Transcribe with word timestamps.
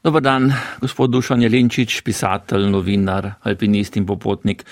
Dobar 0.00 0.22
dan, 0.24 0.46
gospod 0.80 1.10
Dušan 1.12 1.42
Jelinčič, 1.44 1.98
pisatelj, 2.00 2.70
novinar, 2.72 3.34
alpinist 3.44 3.98
in 4.00 4.06
popotnik 4.08 4.62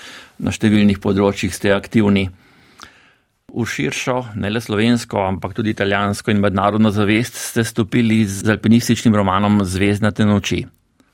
na 0.41 0.49
številnih 0.49 0.97
področjih 0.97 1.53
ste 1.53 1.69
aktivni. 1.69 2.23
V 3.53 3.65
širšo, 3.69 4.15
ne 4.41 4.49
le 4.49 4.57
slovensko, 4.57 5.19
ampak 5.21 5.53
tudi 5.53 5.75
italijansko 5.75 6.33
in 6.33 6.41
mednarodno 6.41 6.89
zavest 6.89 7.37
ste 7.37 7.61
stopili 7.61 8.23
z 8.25 8.55
alpinističnim 8.55 9.13
romanom 9.13 9.61
Zvezdnate 9.69 10.25
noči. 10.25 10.63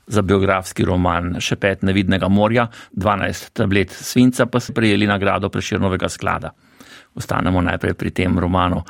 Za 0.08 0.24
biografski 0.24 0.88
roman 0.88 1.36
Šepet 1.36 1.84
nevidnega 1.84 2.32
morja, 2.32 2.70
12 2.96 3.52
tablet 3.52 3.92
svinca 3.92 4.48
pa 4.48 4.64
ste 4.64 4.72
prejeli 4.72 5.04
nagrado 5.04 5.52
preširnovega 5.52 6.08
sklada. 6.08 6.54
Ostanemo 7.20 7.60
najprej 7.68 7.92
pri 8.00 8.16
tem 8.16 8.40
romanu. 8.40 8.80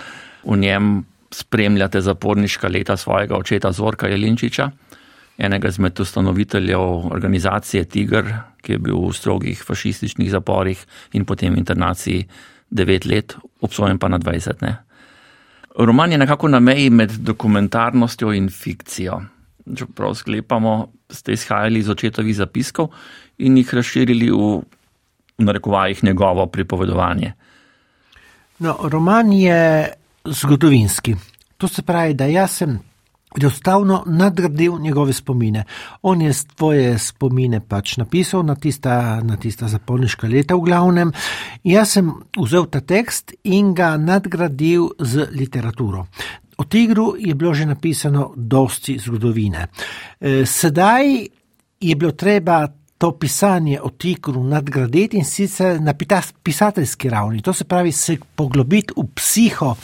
V 0.47 0.55
njem 0.55 1.01
spremljate 1.35 1.99
zaporniška 2.01 2.71
leta 2.71 2.95
svojega 2.95 3.35
očeta 3.35 3.75
Zorka 3.75 4.07
Jelinčiča, 4.07 4.71
enega 5.39 5.69
izmed 5.69 6.01
ustanoviteljev 6.01 6.81
organizacije 7.13 7.85
Tiger, 7.85 8.33
ki 8.63 8.73
je 8.73 8.79
bil 8.79 8.99
v 9.09 9.13
strogih 9.13 9.63
fašističnih 9.63 10.31
zaporih 10.31 10.87
in 11.13 11.25
potem 11.25 11.57
internaciji 11.57 12.27
9 12.71 13.07
let, 13.07 13.37
obsojen 13.61 13.99
pa 13.99 14.09
na 14.09 14.19
20. 14.19 14.63
Ne. 14.63 14.77
Roman 15.79 16.13
je 16.13 16.19
nekako 16.19 16.49
na 16.49 16.61
meji 16.61 16.91
med 16.91 17.11
dokumentarnostjo 17.11 18.33
in 18.33 18.49
fikcijo. 18.51 19.21
Čeprav 19.77 20.15
sklepamo, 20.15 20.89
ste 21.11 21.33
izhajali 21.33 21.79
iz 21.79 21.89
očetovih 21.91 22.37
zapiskov 22.37 22.89
in 23.39 23.57
jih 23.57 23.75
razširili 23.75 24.31
v, 24.31 24.61
v 25.39 25.45
narekovajih 25.45 26.05
njegovo 26.05 26.47
pripovedovanje. 26.47 27.33
No, 28.59 28.79
roman 28.83 29.33
je 29.33 29.93
zgodovinski. 30.25 31.15
To 31.57 31.69
se 31.69 31.83
pravi, 31.83 32.15
da 32.15 32.25
jaz 32.25 32.51
sem 32.51 32.79
enostavno 33.41 34.03
nadgradil 34.07 34.79
njegove 34.81 35.13
spomine. 35.13 35.65
On 36.03 36.23
je 36.23 36.33
svoje 36.33 36.99
spomine 36.99 37.61
pač 37.61 37.97
napisal 37.97 38.43
na 38.43 38.55
tista, 38.55 39.21
na 39.23 39.37
tista 39.37 39.69
zaporniška 39.69 40.29
leta, 40.29 40.57
v 40.57 40.61
glavnem. 40.61 41.13
Jaz 41.65 41.97
sem 41.97 42.11
vzel 42.39 42.67
ta 42.71 42.81
tekst 42.81 43.35
in 43.45 43.75
ga 43.75 43.97
nadgradil 43.97 44.89
z 44.99 45.29
literaturo. 45.33 46.07
O 46.57 46.65
tigru 46.65 47.15
je 47.19 47.35
bilo 47.35 47.55
že 47.55 47.67
napisano 47.67 48.33
dosti 48.37 48.99
zgodovine. 48.99 49.67
E, 50.21 50.47
sedaj 50.47 51.29
je 51.81 51.97
bilo 51.97 52.13
treba 52.13 52.67
to 52.99 53.13
pisanje 53.19 53.81
o 53.81 53.91
tigru 53.91 54.45
nadgraditi 54.45 55.17
in 55.17 55.25
sicer 55.25 55.81
na 55.81 55.93
pisateljski 56.43 57.11
ravni, 57.11 57.43
to 57.43 57.53
se 57.53 57.65
pravi 57.65 57.93
se 57.93 58.17
poglobiti 58.35 58.95
v 58.97 59.05
psiho 59.15 59.75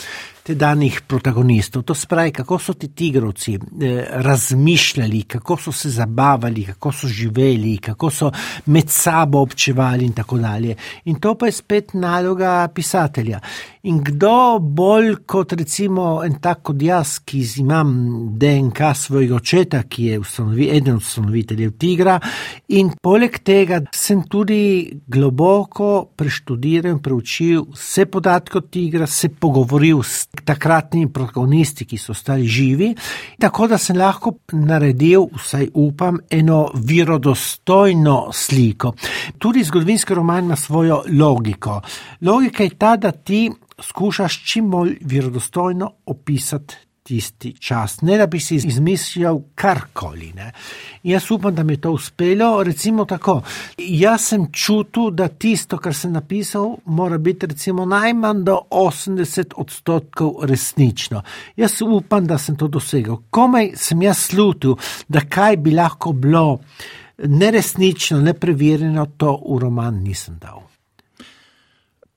te 0.43 0.55
danih 0.55 1.01
protagonistov. 1.07 1.83
To 1.83 1.95
spravi, 1.95 2.33
kako 2.33 2.59
so 2.59 2.75
ti 2.75 2.89
tigrovci 2.89 3.55
eh, 3.55 4.07
razmišljali, 4.11 5.23
kako 5.23 5.57
so 5.57 5.73
se 5.73 5.91
zabavali, 5.91 6.65
kako 6.65 6.93
so 6.93 7.09
živeli, 7.09 7.77
kako 7.79 8.11
so 8.11 8.31
med 8.67 8.91
sabo 8.91 9.39
občevali 9.39 10.05
in 10.05 10.13
tako 10.13 10.39
dalje. 10.39 10.77
In 11.05 11.21
to 11.21 11.35
pa 11.35 11.47
je 11.47 11.53
spet 11.53 11.95
naloga 11.95 12.69
pisatelja. 12.75 13.41
In 13.83 13.99
kdo 14.05 14.59
bolj 14.59 15.17
kot 15.27 15.53
recimo 15.53 16.23
en 16.25 16.37
tak 16.41 16.61
kot 16.63 16.83
jaz, 16.83 17.17
ki 17.27 17.43
imam 17.59 17.95
DNK 18.39 18.93
svojega 18.95 19.35
očeta, 19.35 19.83
ki 19.83 20.05
je 20.05 20.19
ustanovi, 20.19 20.69
eden 20.77 20.95
od 20.95 21.03
ustanoviteljev 21.03 21.73
Tigra, 21.79 22.21
in 22.69 22.93
poleg 23.03 23.41
tega 23.43 23.81
sem 23.95 24.23
tudi 24.31 25.01
globoko 25.07 26.07
preštudiral 26.17 26.93
in 26.93 27.03
preučil 27.03 27.65
vse 27.75 28.07
podatke 28.07 28.59
od 28.59 28.71
Tigra, 28.71 29.07
se 29.07 29.29
pogovoril 29.29 30.03
s 30.03 30.29
takratnimi 30.45 31.13
protagonisti, 31.13 31.85
ki 31.85 31.99
so 31.99 32.15
stali 32.15 32.47
živi, 32.49 32.95
tako 33.41 33.67
da 33.69 33.79
sem 33.79 33.97
lahko 33.97 34.35
naredil, 34.53 35.27
vsaj 35.37 35.69
upam, 35.75 36.19
eno 36.31 36.71
virodostojno 36.75 38.31
sliko. 38.33 38.95
Tudi 39.39 39.65
zgodovinski 39.65 40.15
roman 40.15 40.45
ima 40.45 40.57
svojo 40.57 41.03
logiko. 41.13 41.81
Logika 42.21 42.65
je 42.65 42.79
ta, 42.79 42.97
da 42.97 43.13
ti 43.13 43.51
skušaš 43.83 44.45
čim 44.53 44.71
bolj 44.71 44.97
verodostojno 45.01 45.91
opisati 46.07 46.77
tisti 47.03 47.53
čas, 47.59 48.01
ne 48.03 48.17
da 48.19 48.27
bi 48.27 48.41
si 48.41 48.57
izmislil 48.57 49.39
karkoli. 49.55 50.33
Ne. 50.37 50.53
Jaz 51.03 51.31
upam, 51.31 51.55
da 51.55 51.63
mi 51.63 51.73
je 51.73 51.81
to 51.81 51.93
uspelo. 51.93 52.63
Recimo 52.63 53.05
tako, 53.05 53.43
jaz 53.79 54.21
sem 54.21 54.47
čutil, 54.53 55.11
da 55.11 55.29
tisto, 55.29 55.79
kar 55.79 55.95
sem 55.95 56.13
napisal, 56.13 56.77
mora 56.85 57.19
biti 57.19 57.47
recimo 57.47 57.87
najmanj 57.87 58.45
do 58.45 58.59
80 58.71 59.55
odstotkov 59.57 60.35
resnično. 60.43 61.23
Jaz 61.57 61.83
upam, 61.83 62.27
da 62.27 62.39
sem 62.39 62.57
to 62.57 62.69
dosegel. 62.69 63.17
Komaj 63.31 63.73
sem 63.77 64.03
jaz 64.03 64.27
slutil, 64.31 64.77
da 65.09 65.21
kaj 65.21 65.57
bi 65.57 65.75
lahko 65.75 66.13
bilo 66.13 66.59
neresnično, 67.19 68.21
nepreverjeno, 68.21 69.07
to 69.17 69.39
v 69.49 69.59
roman 69.59 70.03
nisem 70.03 70.39
dal. 70.39 70.72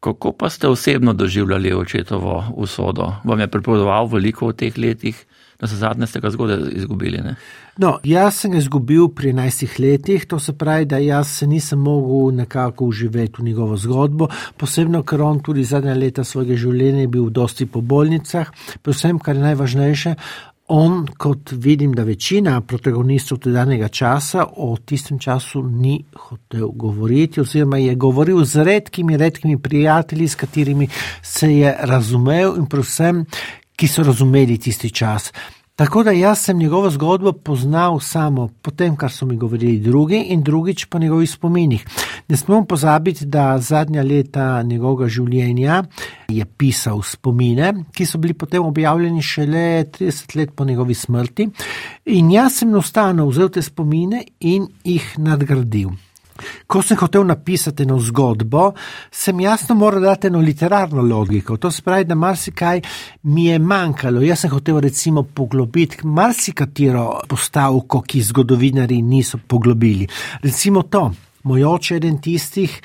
Kako 0.06 0.32
pa 0.32 0.50
ste 0.50 0.68
osebno 0.68 1.14
doživljali 1.14 1.74
očetovo 1.74 2.44
usodo? 2.56 3.14
Vam 3.24 3.40
je 3.40 3.48
pripovedoval 3.48 4.06
veliko 4.08 4.48
v 4.48 4.54
teh 4.54 4.78
letih, 4.78 5.26
da 5.60 5.68
se 5.68 5.76
zadnje 5.76 6.08
ste 6.08 6.20
ga 6.20 6.30
zgodaj 6.30 6.60
izgubili? 6.72 7.18
Ne? 7.18 7.36
No, 7.78 7.98
jaz 8.04 8.38
sem 8.38 8.52
ga 8.54 8.62
izgubil 8.62 9.08
pri 9.08 9.34
11 9.34 9.80
letih, 9.82 10.28
to 10.30 10.40
se 10.40 10.54
pravi, 10.54 10.86
da 10.86 10.98
jaz 11.02 11.28
se 11.40 11.48
nisem 11.48 11.80
mogel 11.80 12.36
nekako 12.38 12.86
uživeti 12.86 13.42
v 13.42 13.46
njegovo 13.46 13.78
zgodbo, 13.78 14.28
posebno, 14.58 15.02
ker 15.04 15.22
on 15.22 15.40
tudi 15.40 15.64
zadnja 15.64 15.98
leta 15.98 16.24
svojega 16.24 16.56
življenja 16.56 17.02
je 17.02 17.08
bil 17.08 17.26
v 17.26 17.34
dosti 17.42 17.66
po 17.66 17.82
bolnicah, 17.82 18.52
predvsem, 18.82 19.20
kar 19.20 19.36
je 19.36 19.42
najvažnejše, 19.42 20.16
on, 20.68 21.08
kot 21.18 21.52
vidim, 21.52 21.94
da 21.94 22.04
večina 22.04 22.62
protagonistov 22.62 23.38
tedanjega 23.38 23.88
časa 23.88 24.46
o 24.58 24.78
tistem 24.86 25.20
času 25.20 25.62
ni 25.64 26.00
hotel 26.16 26.68
govoriti, 26.68 27.42
oziroma 27.42 27.78
je 27.78 27.96
govoril 27.96 28.44
z 28.46 28.64
redkimi, 28.64 29.18
redkimi 29.18 29.62
prijatelji, 29.62 30.28
s 30.28 30.36
katerimi 30.36 30.88
se 31.22 31.54
je 31.54 31.76
razumel 31.80 32.56
in 32.58 32.66
predvsem, 32.66 33.26
ki 33.76 33.88
so 33.88 34.04
razumeli 34.04 34.58
tisti 34.58 34.90
čas. 34.90 35.34
Tako 35.76 36.04
da 36.04 36.12
jaz 36.12 36.40
sem 36.40 36.58
njegovo 36.58 36.90
zgodbo 36.90 37.32
poznal 37.32 38.00
samo 38.00 38.48
po 38.62 38.72
tem, 38.72 38.96
kar 38.96 39.12
so 39.12 39.26
mi 39.26 39.36
govorili 39.38 39.80
drugi, 39.80 40.22
in 40.28 40.44
drugič 40.44 40.86
po 40.86 41.00
njegovih 41.00 41.30
spominih. 41.32 41.86
Ne 42.28 42.38
smemo 42.38 42.66
pozabiti, 42.66 43.26
da 43.26 43.58
zadnja 43.60 44.04
leta 44.04 44.64
njegovega 44.64 45.10
življenja 45.10 45.84
je 46.30 46.46
pisal 46.46 47.02
spomine, 47.04 47.74
ki 47.92 48.06
so 48.06 48.18
bili 48.18 48.34
potem 48.34 48.64
objavljeni 48.64 49.22
šele 49.22 49.86
30 50.00 50.38
let 50.38 50.56
po 50.56 50.66
njegovi 50.66 50.94
smrti. 50.94 51.50
In 52.06 52.32
jaz 52.32 52.62
sem 52.62 52.70
enostavno 52.70 53.28
vzel 53.28 53.50
te 53.50 53.62
spomine 53.62 54.24
in 54.40 54.68
jih 54.84 55.14
nadgradil. 55.18 55.92
Ko 56.68 56.82
sem 56.82 56.98
hotel 57.00 57.24
napisati 57.26 57.84
eno 57.84 58.00
zgodbo, 58.00 58.74
sem 59.12 59.40
jasno 59.40 59.76
moral 59.76 60.02
dati 60.02 60.28
eno 60.28 60.40
literarno 60.40 61.02
logiko. 61.02 61.58
To 61.58 61.72
spravi, 61.72 62.06
da 62.06 62.16
marsikaj 62.16 62.82
mi 63.24 63.46
je 63.46 63.60
manjkalo. 63.60 64.22
Jaz 64.22 64.46
sem 64.46 64.52
hotel 64.52 64.80
recimo 64.80 65.24
poglobiti 65.24 66.04
marsikatero 66.04 67.22
postavko, 67.28 68.02
ki 68.02 68.22
zgodovinari 68.22 69.02
niso 69.02 69.40
poglobili. 69.48 70.08
Recimo 70.44 70.84
to, 70.84 71.12
moj 71.44 71.64
oče 71.64 71.94
je 71.94 71.98
eden 71.98 72.22
tistih 72.22 72.82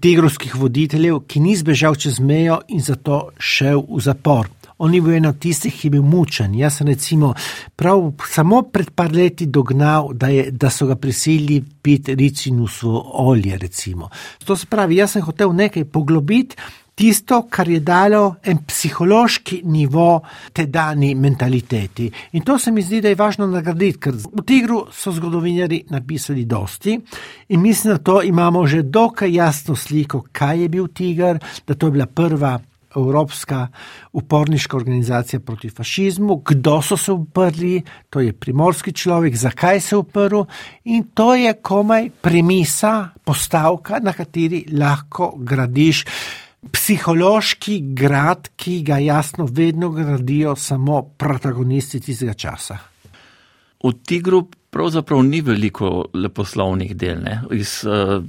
tigrovskih 0.00 0.54
voditeljev, 0.56 1.20
ki 1.26 1.40
ni 1.40 1.56
zbežal 1.56 1.96
čez 1.98 2.20
mejo 2.20 2.60
in 2.68 2.82
zato 2.82 3.28
šel 3.38 3.82
v 3.88 4.02
zapor. 4.02 4.50
On 4.78 4.94
je 4.94 5.00
bil 5.02 5.14
eno 5.18 5.32
tistih, 5.32 5.74
ki 5.74 5.86
je 5.86 5.90
bil 5.90 6.02
mučen. 6.02 6.54
Jaz 6.54 6.78
sem 6.78 6.86
recimo 6.86 7.34
prav 7.76 8.12
samo 8.28 8.62
pred 8.72 8.90
par 8.94 9.12
leti 9.12 9.46
dognal, 9.46 10.12
da, 10.14 10.28
je, 10.28 10.50
da 10.50 10.70
so 10.70 10.86
ga 10.86 10.96
prisilili 10.96 11.62
piti 11.82 12.14
ricinusovo 12.14 13.02
olje. 13.28 13.58
Recimo. 13.58 14.10
To 14.44 14.56
se 14.56 14.66
pravi, 14.66 14.96
jaz 14.96 15.16
sem 15.16 15.22
hotel 15.22 15.52
nekaj 15.52 15.84
poglobiti. 15.84 16.56
Tisto, 16.98 17.44
kar 17.50 17.68
je 17.70 17.78
dalo 17.80 18.40
en 18.42 18.58
psihološki 18.66 19.60
nivo 19.70 20.20
te 20.52 20.64
dani 20.66 21.12
mentaliteti. 21.14 22.08
In 22.32 22.42
to 22.42 22.56
se 22.58 22.72
mi 22.74 22.82
zdi, 22.82 22.98
da 23.00 23.08
je 23.08 23.14
važno 23.14 23.46
nagraditi, 23.46 24.00
ker 24.02 24.16
v 24.18 24.42
Tigru 24.46 24.80
so 24.90 25.12
zgodovinari 25.14 25.84
napisali 25.94 26.42
dosti 26.44 26.98
in 27.48 27.62
mislim, 27.62 27.92
da 27.92 28.02
to 28.02 28.22
imamo 28.22 28.66
že 28.66 28.82
dokaj 28.82 29.30
jasno 29.34 29.76
sliko, 29.76 30.24
kaj 30.32 30.62
je 30.62 30.68
bil 30.68 30.88
Tiger, 30.88 31.38
da 31.66 31.74
to 31.74 31.86
je 31.86 31.92
bila 31.92 32.06
prva 32.06 32.58
Evropska 32.96 33.68
uporniška 34.12 34.76
organizacija 34.76 35.40
proti 35.40 35.70
fašizmu, 35.70 36.42
kdo 36.46 36.82
so 36.82 36.96
se 36.96 37.12
uprli, 37.12 37.82
to 38.10 38.20
je 38.20 38.32
primorski 38.32 38.92
človek, 38.92 39.36
zakaj 39.36 39.80
se 39.80 39.94
je 39.94 39.98
uprl 39.98 40.42
in 40.84 41.04
to 41.14 41.34
je 41.34 41.52
komaj 41.62 42.10
premisa, 42.20 43.08
postavka, 43.24 43.98
na 44.02 44.12
kateri 44.12 44.64
lahko 44.72 45.34
gradiš 45.36 46.04
psihološki 46.72 47.80
grad, 47.94 48.48
ki 48.56 48.82
ga 48.82 48.98
jasno 48.98 49.46
vedno 49.50 49.90
gradijo 49.90 50.56
samo 50.56 51.02
protagonisti 51.02 52.00
tistega 52.00 52.34
časa. 52.34 52.78
V 53.84 53.92
Tigru 54.06 54.48
pravzaprav 54.70 55.22
ni 55.22 55.40
veliko 55.40 56.08
leposlovnih 56.14 56.96
del. 56.96 57.22
Ne? 57.22 57.40
Iz 57.54 57.84
uh, 57.86 58.24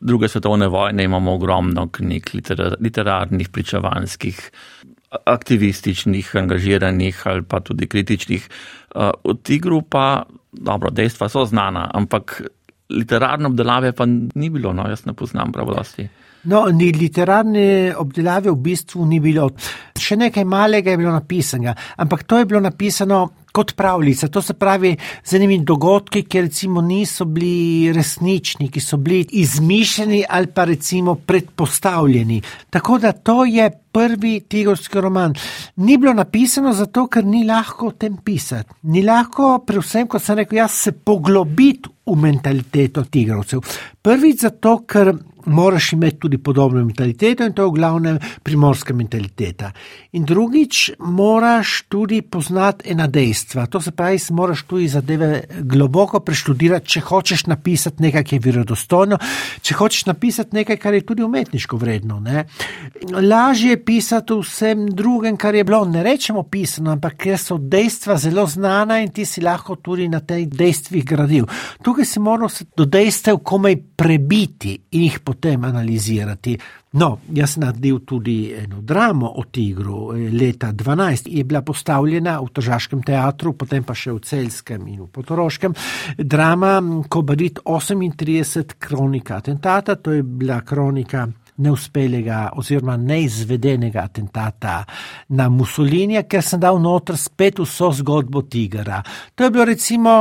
druge 0.00 0.28
svetovne 0.28 0.68
vojne 0.68 1.04
imamo 1.04 1.34
ogromno 1.34 1.88
knjig, 1.92 2.30
literar, 2.34 2.76
literarnih, 2.80 3.48
pričevanskih, 3.48 4.50
aktivističnih, 5.26 6.36
angažiranih 6.36 7.22
ali 7.24 7.42
pa 7.42 7.60
tudi 7.60 7.86
kritičnih. 7.86 8.48
V 9.24 9.34
Tigru 9.42 9.82
pa 9.82 10.24
dobro, 10.52 10.90
dejstva 10.90 11.28
so 11.28 11.44
znana, 11.44 11.90
ampak 11.94 12.42
literarne 12.90 13.46
obdelave 13.46 13.92
pa 13.92 14.06
ni 14.06 14.50
bilo, 14.50 14.72
no, 14.72 14.88
jaz 14.88 15.06
ne 15.06 15.14
poznam 15.14 15.52
pravosti. 15.52 16.08
No, 16.44 16.66
ni 16.68 16.90
literarne 16.92 17.94
obdelave 17.96 18.50
v 18.52 18.60
bistvu 18.60 19.06
ni 19.08 19.20
bilo. 19.20 19.48
Še 19.96 20.18
nekaj 20.20 20.44
malega 20.44 20.92
je 20.92 21.00
bilo 21.00 21.14
napisanega, 21.14 21.72
ampak 21.96 22.26
to 22.28 22.38
je 22.38 22.48
bilo 22.50 22.60
napisano 22.60 23.22
kot 23.54 23.76
pravljica. 23.76 24.28
To 24.28 24.42
se 24.42 24.54
pravi, 24.54 24.96
zanimivi 25.24 25.64
dogodki, 25.64 26.24
ki 26.26 26.40
recimo 26.40 26.82
niso 26.82 27.24
bili 27.24 27.92
resnični, 27.92 28.68
ki 28.68 28.80
so 28.80 28.96
bili 28.96 29.26
izmišljeni 29.30 30.24
ali 30.28 30.46
pa 30.46 30.64
recimo 30.64 31.14
predpostavljeni. 31.14 32.40
Tako 32.70 32.98
da 32.98 33.12
to 33.12 33.44
je 33.44 33.70
prvi 33.92 34.40
tigorski 34.40 35.00
roman. 35.00 35.34
Ni 35.76 35.98
bilo 35.98 36.12
napisano 36.12 36.72
zato, 36.72 37.06
ker 37.06 37.24
ni 37.24 37.44
lahko 37.46 37.92
o 37.92 37.94
tem 37.94 38.16
pisati. 38.16 38.74
Ni 38.82 39.04
lahko, 39.06 39.60
predvsem, 39.66 40.08
kot 40.10 40.22
sem 40.22 40.42
rekel, 40.42 40.58
jaz 40.58 40.80
se 40.88 40.92
poglobiti 40.92 41.92
v 42.06 42.16
mentaliteto 42.18 43.04
tigrovcev. 43.04 43.62
Prvič 44.02 44.42
zato, 44.48 44.80
ker 44.82 45.14
moraš 45.46 45.92
imeti 45.92 46.18
tudi 46.18 46.38
podobno 46.38 46.84
mentaliteto 46.84 47.44
in 47.44 47.52
to 47.52 47.62
je 47.62 47.68
v 47.68 47.72
glavnem 47.72 48.18
primorska 48.42 48.94
mentaliteta. 48.94 49.72
In 50.12 50.24
drugič, 50.24 50.90
moraš 50.98 51.82
tudi 51.88 52.22
poznati 52.22 52.90
ena 52.90 53.06
dejstva. 53.06 53.66
To 53.66 53.80
se 53.80 53.90
pravi, 53.90 54.18
moraš 54.30 54.62
tudi 54.62 54.88
zadeve 54.88 55.44
globoko 55.60 56.20
preštudirati, 56.20 56.88
če 56.88 57.00
hočeš 57.00 57.46
napisati 57.46 58.02
nekaj, 58.02 58.24
ki 58.24 58.36
je 58.36 58.44
verodostojno, 58.44 59.18
če 59.60 59.74
hočeš 59.74 60.06
napisati 60.06 60.56
nekaj, 60.56 60.76
kar 60.76 60.94
je 60.94 61.06
tudi 61.06 61.22
umetniško 61.22 61.76
vredno. 61.76 62.20
Ne? 62.20 62.44
Lažje 63.12 63.70
je 63.70 63.84
pisati 63.84 64.38
vsem 64.40 64.86
drugem, 64.90 65.36
kar 65.36 65.54
je 65.54 65.64
bilo, 65.64 65.84
ne 65.84 66.02
rečemo 66.02 66.42
pisano, 66.42 66.92
ampak 66.92 67.16
ker 67.26 67.38
so 67.38 67.58
dejstva 67.58 68.16
zelo 68.16 68.46
znana 68.46 69.00
in 69.02 69.10
ti 69.10 69.24
si 69.24 69.42
lahko 69.42 69.76
tudi 69.76 70.08
na 70.08 70.20
teh 70.20 70.46
dejstvih 70.48 71.04
gradil. 71.04 71.46
Tukaj 71.82 72.04
si 72.04 72.20
moral 72.20 72.50
do 72.76 72.84
dejstev 72.84 73.40
komaj 73.42 73.76
prebiti 73.96 74.78
in 74.92 75.06
jih 75.08 75.20
potem 75.24 75.33
potem 75.34 75.64
analizirati. 75.64 76.58
No, 76.94 77.18
jaz 77.34 77.56
sem 77.56 77.64
naredil 77.64 77.98
tudi 78.06 78.54
eno 78.54 78.80
dramo 78.80 79.32
o 79.36 79.42
tigru. 79.50 80.14
Leta 80.14 80.72
12 80.72 81.28
je 81.28 81.44
bila 81.44 81.62
postavljena 81.62 82.38
v 82.40 82.48
Tržaškem 82.54 83.02
teatru, 83.02 83.52
potem 83.58 83.82
pa 83.82 83.94
še 83.94 84.14
v 84.14 84.22
Celskem 84.22 84.86
in 84.88 85.02
v 85.02 85.08
Potoroškem. 85.10 85.74
Drama 86.18 86.78
Kobarit 87.10 87.58
38, 87.66 88.78
kronika 88.78 89.36
atentata, 89.42 89.96
to 89.96 90.14
je 90.14 90.22
bila 90.22 90.60
kronika. 90.62 91.26
Neuspelega 91.54 92.48
oziroma 92.58 92.96
neizvedenega 92.98 94.02
atentata 94.02 94.80
na 95.38 95.46
Mussolinija, 95.48 96.24
ker 96.26 96.42
sem 96.42 96.58
dal 96.58 96.80
noter 96.82 97.14
spet 97.14 97.60
vso 97.62 97.92
zgodbo 97.94 98.42
tigra. 98.42 98.98
To 99.34 99.46
je 99.46 99.52
bilo 99.54 99.68
recimo 99.70 100.14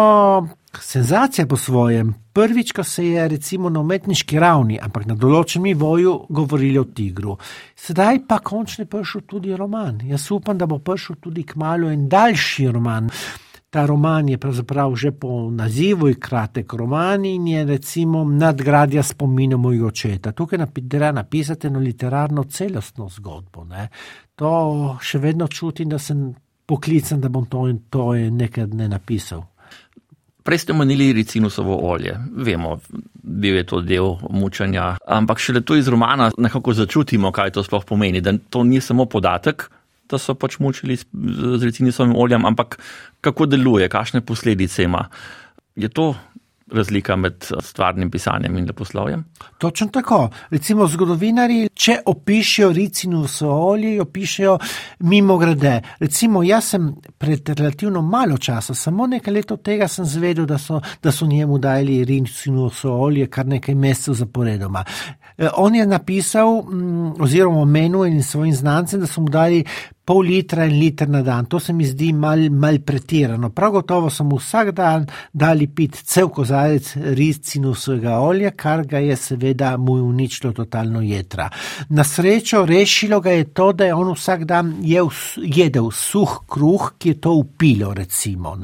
senzacija 0.82 1.48
po 1.48 1.58
svojem. 1.58 2.14
Prvič, 2.34 2.72
ko 2.72 2.84
se 2.84 3.06
je 3.08 3.28
recimo 3.28 3.70
na 3.70 3.80
umetniški 3.80 4.40
ravni, 4.40 4.80
ampak 4.82 5.06
na 5.06 5.16
določenem 5.16 5.72
nivoju, 5.74 6.14
govorili 6.30 6.80
o 6.80 6.84
tigru. 6.84 7.38
Sedaj 7.76 8.24
pa 8.28 8.40
končno 8.40 8.84
je 8.84 8.90
prišel 8.90 9.22
tudi 9.28 9.56
roman. 9.56 10.02
Jaz 10.08 10.32
upam, 10.32 10.58
da 10.58 10.66
bo 10.66 10.80
prišel 10.80 11.20
tudi 11.22 11.44
k 11.44 11.56
malu 11.56 11.92
en 11.94 12.08
daljši 12.10 12.68
roman. 12.74 13.10
Ta 13.74 13.86
roman 13.90 14.30
je 14.30 14.38
pravzaprav 14.38 14.96
že 14.96 15.12
po 15.12 15.50
nazivu 15.52 16.12
kratek 16.20 16.74
roman 16.74 17.26
in 17.26 17.48
je 17.48 17.64
recimo 17.66 18.24
nadgradja 18.24 19.04
spomina 19.04 19.58
mojega 19.58 19.88
očeta. 19.88 20.32
Tukaj 20.32 20.60
treba 20.90 21.12
napisati 21.12 21.68
eno 21.68 21.80
literarno 21.80 22.44
celostno 22.44 23.10
zgodbo. 23.10 23.64
Ne. 23.66 23.90
To 24.36 24.98
še 25.02 25.18
vedno 25.20 25.48
čutim, 25.48 25.90
da 25.90 26.00
sem 26.00 26.34
poklican, 26.66 27.22
da 27.22 27.30
bom 27.30 27.46
to 27.46 27.68
in 27.68 27.80
to 27.90 28.14
nekaj 28.14 28.68
ne 28.68 28.88
napisal. 28.88 29.53
Prej 30.44 30.58
ste 30.60 30.74
omenili 30.76 31.14
ricinusovo 31.14 31.78
olje. 31.88 32.18
Vemo, 32.36 32.80
bil 33.24 33.56
je 33.56 33.64
to 33.64 33.80
del 33.82 34.18
mučanja, 34.30 34.98
ampak 35.08 35.40
šele 35.40 35.62
to 35.62 35.78
iz 35.80 35.88
romana 35.88 36.32
nekako 36.38 36.74
začutimo, 36.74 37.32
kaj 37.32 37.56
to 37.56 37.64
sploh 37.64 37.86
pomeni. 37.88 38.22
Da 38.22 38.36
to 38.50 38.64
ni 38.64 38.82
samo 38.82 39.06
podatek, 39.06 39.70
da 40.10 40.20
so 40.20 40.36
pač 40.36 40.60
mučili 40.60 40.98
z 40.98 41.64
ricinusovim 41.64 42.16
oljem, 42.16 42.46
ampak 42.46 42.78
kako 43.22 43.46
deluje, 43.46 43.88
kakšne 43.90 44.22
posledice 44.22 44.84
ima. 44.84 45.08
Je 45.76 45.90
to 45.90 46.12
razlika 46.74 47.16
med 47.16 47.46
stvarnim 47.60 48.12
pisanjem 48.12 48.58
in 48.58 48.66
leposlovjem? 48.66 49.26
Točno 49.58 49.88
tako. 49.88 50.30
Recimo 50.50 50.88
zgodovinari, 50.88 51.70
če 51.74 51.98
opišijo 52.06 52.72
ricinus 52.72 53.42
olje, 53.42 54.02
opišijo 54.02 54.58
mimo 55.00 55.38
grede. 55.38 55.82
Recimo 56.00 56.44
jaz 56.44 56.70
sem 56.74 56.94
pred 57.18 57.50
relativno 57.50 58.02
malo 58.02 58.38
časa, 58.38 58.76
samo 58.76 59.08
nekaj 59.08 59.34
let 59.34 59.52
od 59.52 59.62
tega 59.62 59.88
sem 59.88 60.06
zvedel, 60.06 60.46
da 60.46 60.58
so, 60.58 60.82
da 61.04 61.12
so 61.12 61.26
njemu 61.26 61.58
dali 61.58 62.06
ricinus 62.06 62.86
olje 62.86 63.28
kar 63.28 63.46
nekaj 63.46 63.76
mesecev 63.76 64.14
zaporedoma. 64.14 64.86
E, 65.38 65.48
on 65.58 65.76
je 65.76 65.86
napisal 65.88 66.62
mm, 66.62 67.22
oziroma 67.22 67.62
omenil 67.62 68.06
in 68.06 68.24
svojim 68.24 68.56
znancem, 68.56 69.00
da 69.00 69.08
so 69.08 69.22
mu 69.22 69.30
dali 69.30 69.64
pol 70.06 70.26
litra 70.28 70.66
in 70.66 70.80
liter 70.80 71.08
na 71.10 71.22
dan. 71.22 71.46
To 71.46 71.60
se 71.60 71.74
mi 71.74 71.86
zdi 71.86 72.12
mal, 72.14 72.50
mal 72.52 72.80
pretirano. 72.84 73.50
Prav 73.50 73.72
gotovo 73.72 74.10
sem 74.10 74.28
vsak 74.28 74.72
dan 74.76 75.06
dali 75.32 75.68
pit 75.68 75.96
cel 76.04 76.28
kozarec 76.30 76.94
ricinusovega 77.16 78.18
olja, 78.20 78.52
kar 78.52 78.84
ga 78.88 79.00
je 79.00 79.16
seveda 79.16 79.78
mu 79.78 79.96
uničilo 80.04 80.52
totalno 80.54 81.02
jedra. 81.02 81.50
Na 81.90 82.04
srečo 82.04 82.66
rešilo 82.66 83.22
ga 83.22 83.32
je 83.32 83.46
to, 83.54 83.72
da 83.72 83.86
je 83.86 83.94
on 83.94 84.12
vsak 84.14 84.44
dan 84.46 84.74
jev, 84.82 85.14
jedel 85.38 85.92
suh 85.92 86.42
kruh, 86.48 86.92
ki 86.98 87.10
je 87.10 87.22
to 87.22 87.32
upilo, 87.40 87.94
recimo. 87.94 88.58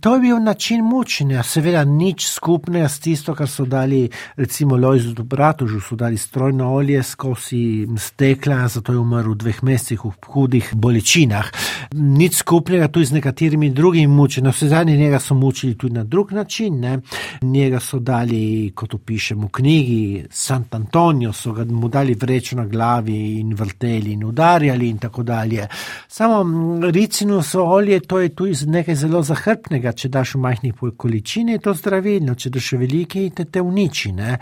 To 0.00 0.14
je 0.14 0.20
bil 0.20 0.40
način 0.42 0.84
mučenja, 0.84 1.42
seveda 1.42 1.84
nič 1.84 2.28
skupnega 2.28 2.88
s 2.88 3.00
tisto, 3.00 3.34
kar 3.34 3.48
so 3.48 3.64
dali 3.64 4.08
recimo 4.36 4.76
Lojzu 4.76 5.12
Dobratožu, 5.14 5.80
so 5.80 5.96
dali 5.96 6.18
strojno 6.18 6.72
olje 6.72 7.02
skozi 7.02 7.86
stekla, 7.98 8.68
zato 8.68 8.92
je 8.92 8.98
umrl 8.98 9.34
v 9.34 9.40
dveh 9.44 9.62
mesecih 9.62 10.04
v 10.04 10.12
hudi 10.32 10.53
hudih 10.54 10.70
bolečinah. 10.74 11.50
Nič 11.94 12.36
skupnega 12.42 12.88
tudi 12.88 13.06
z 13.06 13.12
nekaterimi 13.18 13.70
drugimi 13.70 14.06
mučenji. 14.06 14.50
Vse 14.50 14.68
zadnje 14.68 14.96
njega 14.96 15.18
so 15.20 15.34
mučili 15.34 15.74
tudi 15.74 15.94
na 15.94 16.04
drug 16.04 16.32
način. 16.32 16.80
Ne. 16.80 17.00
Njega 17.42 17.80
so 17.80 17.98
dali, 17.98 18.72
kot 18.74 18.94
opišemo 18.94 19.46
v 19.46 19.50
knjigi, 19.50 20.24
Sant 20.30 20.74
Antonijo, 20.74 21.32
so 21.32 21.52
ga 21.52 21.64
mu 21.64 21.88
dali 21.88 22.14
vrečo 22.14 22.56
na 22.56 22.66
glavi 22.66 23.40
in 23.40 23.54
vrteli 23.54 24.12
in 24.12 24.24
udarjali 24.24 24.88
in 24.88 24.98
tako 24.98 25.22
dalje. 25.22 25.68
Samo 26.08 26.44
ricino 26.90 27.42
so 27.42 27.62
olje, 27.62 28.00
to 28.00 28.18
je 28.18 28.28
tudi 28.28 28.66
nekaj 28.66 28.94
zelo 28.94 29.22
zahrbnega. 29.22 29.92
Če 29.92 30.08
daš 30.08 30.34
v 30.34 30.40
majhnih 30.40 30.74
količini, 30.96 31.52
je 31.52 31.58
to 31.58 31.74
zdravilno, 31.74 32.34
če 32.34 32.50
daš 32.50 32.72
velike, 32.72 33.30
te 33.34 33.44
te 33.44 33.60
uniči. 33.62 34.12
Ne. 34.12 34.38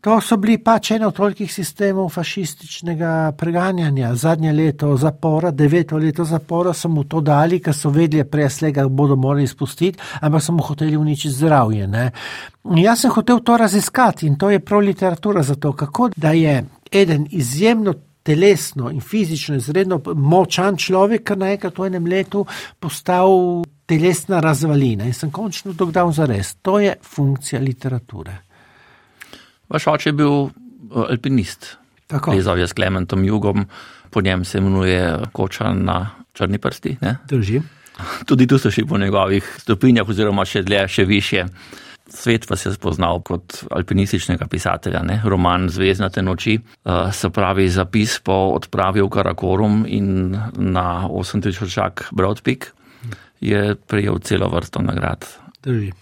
To 0.00 0.20
so 0.22 0.36
bili 0.38 0.60
pač 0.62 0.92
eno 0.94 1.08
od 1.10 1.16
tolikih 1.16 1.50
sistemov 1.50 2.12
fašističnega 2.14 3.32
preganjanja. 3.38 4.12
Zadnje 4.14 4.52
leto 4.52 4.92
zapora, 4.96 5.50
deveto 5.50 5.98
leto 5.98 6.24
zapora, 6.24 6.72
so 6.72 6.88
mu 6.88 7.02
to 7.04 7.20
dali, 7.20 7.58
ker 7.58 7.74
so 7.74 7.90
vedeli, 7.90 8.72
ga 8.72 8.86
bodo 8.88 9.16
morali 9.16 9.42
izpustiti, 9.42 9.98
ampak 10.20 10.42
so 10.42 10.52
mu 10.52 10.62
hoteli 10.62 10.96
uničiti 10.96 11.34
zdravje. 11.34 11.86
Ne? 11.86 12.10
Jaz 12.76 13.00
sem 13.00 13.10
hotel 13.10 13.40
to 13.40 13.56
raziskati 13.56 14.26
in 14.26 14.38
to 14.38 14.50
je 14.50 14.60
prav 14.60 14.80
literatura 14.80 15.42
za 15.42 15.54
to, 15.54 15.72
kako 15.72 16.10
da 16.16 16.32
je 16.32 16.64
eden 16.92 17.26
izjemno. 17.30 17.94
Telesno 18.28 18.90
in 18.90 19.00
fizično 19.00 19.56
izredno 19.56 20.00
močan 20.14 20.76
človek, 20.76 21.22
kar 21.24 21.38
naenkrat 21.38 21.78
v 21.78 21.86
enem 21.86 22.06
letu 22.06 22.42
postal 22.78 23.62
telesna 23.88 24.40
razvalina 24.44 25.06
in 25.08 25.14
sem 25.16 25.30
končno 25.32 25.72
dogdal 25.72 26.12
za 26.12 26.26
res. 26.28 26.58
To 26.60 26.76
je 26.78 26.92
funkcija 27.02 27.60
literature. 27.60 28.36
Vaš 29.68 29.86
oče 29.86 30.08
je 30.08 30.12
bil 30.12 30.32
eh, 30.32 30.48
alpinist. 31.10 31.76
Plezal 32.24 32.58
je 32.58 32.66
s 32.66 32.72
Klementom 32.72 33.24
Jugom, 33.24 33.66
po 34.10 34.20
njem 34.20 34.44
se 34.44 34.58
imenuje 34.58 35.18
koča 35.32 35.72
na 35.72 36.10
črni 36.32 36.58
prsti. 36.58 36.96
Ne? 37.00 37.18
Drži. 37.28 37.60
Tudi 38.26 38.46
tu 38.46 38.58
so 38.58 38.70
šli 38.70 38.86
po 38.86 38.98
njegovih 38.98 39.44
stopinjah, 39.58 40.08
oziroma 40.08 40.46
še 40.48 40.62
dlje, 40.62 40.86
še 40.88 41.04
više. 41.04 41.44
Svet 42.08 42.48
vas 42.48 42.64
je 42.64 42.72
spoznal 42.72 43.20
kot 43.20 43.58
alpinističnega 43.70 44.46
pisatelja, 44.48 45.02
ne? 45.04 45.20
roman 45.24 45.68
Zvezdnate 45.68 46.22
noči, 46.22 46.56
uh, 46.56 47.12
se 47.12 47.28
pravi 47.28 47.68
zapis 47.68 48.16
po 48.24 48.38
odpravi 48.56 49.04
v 49.04 49.10
Karakorum 49.12 49.84
in 49.84 50.32
na 50.56 51.04
8000 51.04 52.08
Broadpeak 52.16 52.72
je 53.44 53.74
prejel 53.76 54.18
celo 54.24 54.48
vrsto 54.48 54.80
nagrad. 54.80 55.28
Drži 55.62 55.92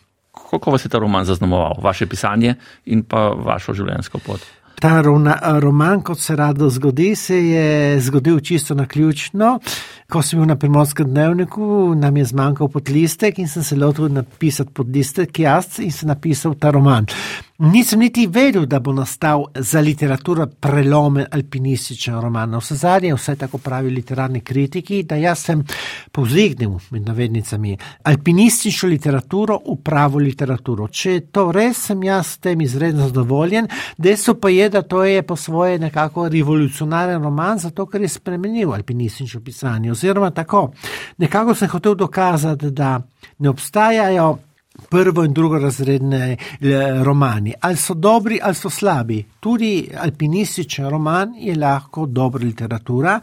kako 0.50 0.70
vas 0.70 0.84
je 0.84 0.88
ta 0.92 0.98
roman 0.98 1.24
zaznamoval, 1.24 1.80
vaše 1.82 2.06
pisanje 2.06 2.54
in 2.86 3.02
pa 3.02 3.28
vašo 3.28 3.74
življenjsko 3.74 4.18
pot? 4.26 4.46
Ta 4.80 5.00
roman, 5.00 6.02
kot 6.04 6.20
se 6.20 6.36
rado 6.36 6.68
zgodi, 6.68 7.14
se 7.16 7.36
je 7.36 8.00
zgodil 8.00 8.40
čisto 8.40 8.74
na 8.74 8.84
ključno. 8.86 9.58
Ko 10.12 10.20
sem 10.22 10.38
bil 10.38 10.46
na 10.50 10.56
primorskem 10.56 11.08
dnevniku, 11.08 11.94
nam 11.96 12.16
je 12.16 12.24
zmanjkal 12.24 12.68
podlistek 12.68 13.38
in 13.38 13.48
sem 13.48 13.64
se 13.64 13.76
lotil 13.76 14.12
napisati 14.12 14.74
podlistek 14.76 15.38
jaz 15.38 15.78
in 15.80 15.92
sem 15.92 16.12
napisal 16.12 16.54
ta 16.60 16.70
roman. 16.70 17.08
Nisem 17.58 18.00
niti 18.00 18.26
vedel, 18.26 18.66
da 18.66 18.80
bo 18.80 18.92
nastal 18.92 19.44
za 19.54 19.80
literaturo 19.80 20.46
prelomen 20.60 21.24
alpinističen 21.32 22.20
roman. 22.20 22.54
Vse 22.60 22.74
zadnje, 22.74 23.14
vse 23.14 23.36
tako 23.36 23.58
pravi 23.58 23.90
literarni 23.90 24.40
kritiki, 24.40 25.02
da 25.02 25.16
jaz 25.16 25.38
sem 25.38 25.62
povzdignil 26.12 26.74
med 26.90 27.06
navednicami 27.08 27.78
alpinistično 28.02 28.88
literaturo 28.88 29.56
v 29.64 29.78
pravo 29.84 30.18
literaturo. 30.18 30.88
Če 30.88 31.12
je 31.12 31.20
to 31.32 31.48
res, 31.52 31.80
sem 31.86 32.02
jaz 32.04 32.34
s 32.34 32.42
tem 32.44 32.60
izredno 32.60 33.08
zadovoljen. 33.08 33.68
Dejstvo 33.96 34.34
pa 34.34 34.52
je, 34.52 34.68
da 34.68 34.82
to 34.82 35.04
je 35.04 35.22
po 35.22 35.36
svoje 35.36 35.78
nekako 35.78 36.28
revolucionaren 36.28 37.22
roman, 37.22 37.58
zato 37.58 37.86
ker 37.86 38.04
je 38.04 38.08
spremenil 38.08 38.74
alpinistično 38.74 39.40
pisanje. 39.40 39.90
Oziroma 39.96 40.30
tako, 40.30 40.72
nekako 41.16 41.54
sem 41.54 41.68
hotel 41.68 41.94
dokazati, 41.94 42.70
da 42.70 43.00
ne 43.38 43.48
obstajajo 43.48 44.36
prvo 44.88 45.24
in 45.24 45.32
drugo 45.32 45.58
razredne 45.58 46.36
eh, 46.60 47.04
romani. 47.04 47.54
Ali 47.60 47.76
so 47.76 47.94
dobri 47.94 48.40
ali 48.42 48.54
so 48.54 48.70
slabi. 48.70 49.24
Tudi 49.40 49.88
alpinističen 49.98 50.88
roman 50.90 51.34
je 51.38 51.54
lahko 51.54 52.06
dobra 52.06 52.44
literatura 52.44 53.20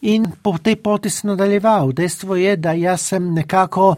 in 0.00 0.26
po 0.42 0.58
tej 0.58 0.76
poti 0.76 1.10
sem 1.10 1.28
nadaljeval. 1.30 1.92
Dejstvo 1.92 2.36
je, 2.36 2.56
da 2.56 2.72
jaz 2.72 3.00
sem 3.00 3.32
nekako 3.34 3.94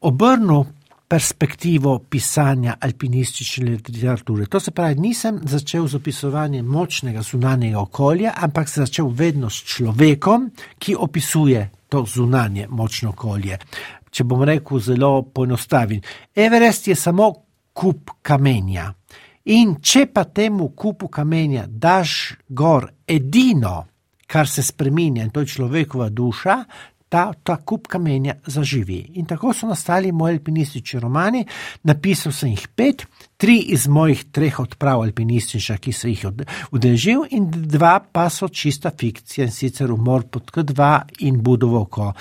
obrnil 0.00 0.64
perspektivo 1.08 1.98
pisanja 1.98 2.74
alpinistične 2.80 3.64
literature. 3.64 4.46
To 4.46 4.60
se 4.60 4.70
pravi, 4.70 4.94
nisem 4.94 5.40
začel 5.44 5.86
z 5.86 5.94
opisovanjem 5.94 6.66
močnega 6.66 7.22
zunanjega 7.22 7.80
okolja, 7.80 8.32
ampak 8.36 8.68
sem 8.68 8.86
začel 8.86 9.08
vedno 9.08 9.50
s 9.50 9.62
človekom, 9.62 10.50
ki 10.78 10.96
opisuje 10.98 11.70
to 11.88 12.04
zunanje 12.08 12.66
močno 12.70 13.10
okolje 13.10 13.58
če 14.14 14.24
bom 14.24 14.44
rekel 14.46 14.78
zelo 14.78 15.22
poenostavljen. 15.34 16.02
Everest 16.34 16.88
je 16.88 16.94
samo 16.94 17.32
kup 17.74 18.10
kamenja. 18.22 18.92
In 19.44 19.74
če 19.82 20.06
pa 20.14 20.24
temu 20.24 20.70
kupu 20.72 21.10
kamenja 21.12 21.66
daš 21.68 22.34
gor 22.48 22.86
edino, 23.06 23.82
kar 24.26 24.48
se 24.48 24.62
spremenja, 24.64 25.26
in 25.26 25.32
to 25.34 25.42
je 25.44 25.52
človekova 25.56 26.08
duša, 26.08 26.56
ta, 27.08 27.32
ta 27.42 27.56
kup 27.56 27.86
kamenja 27.88 28.34
zaživi. 28.46 28.98
In 29.14 29.26
tako 29.26 29.52
so 29.54 29.66
nastali 29.66 30.12
moji 30.12 30.34
alpinistični 30.34 31.00
romani. 31.00 31.44
Napisal 31.82 32.32
sem 32.32 32.50
jih 32.50 32.66
pet, 32.76 33.06
tri 33.36 33.58
iz 33.74 33.86
mojih 33.88 34.24
treh 34.32 34.60
odprav 34.60 35.02
alpinističnih, 35.02 35.80
ki 35.80 35.92
sem 35.92 36.10
jih 36.10 36.26
udeležil, 36.72 37.26
in 37.30 37.48
dva 37.50 37.98
pa 38.12 38.28
so 38.30 38.48
čista 38.48 38.90
fikcija 38.90 39.46
in 39.46 39.52
sicer 39.52 39.92
umor 39.92 40.26
pod 40.30 40.50
K2 40.50 41.00
in 41.28 41.42
Budovo 41.42 41.82
oko. 41.86 42.12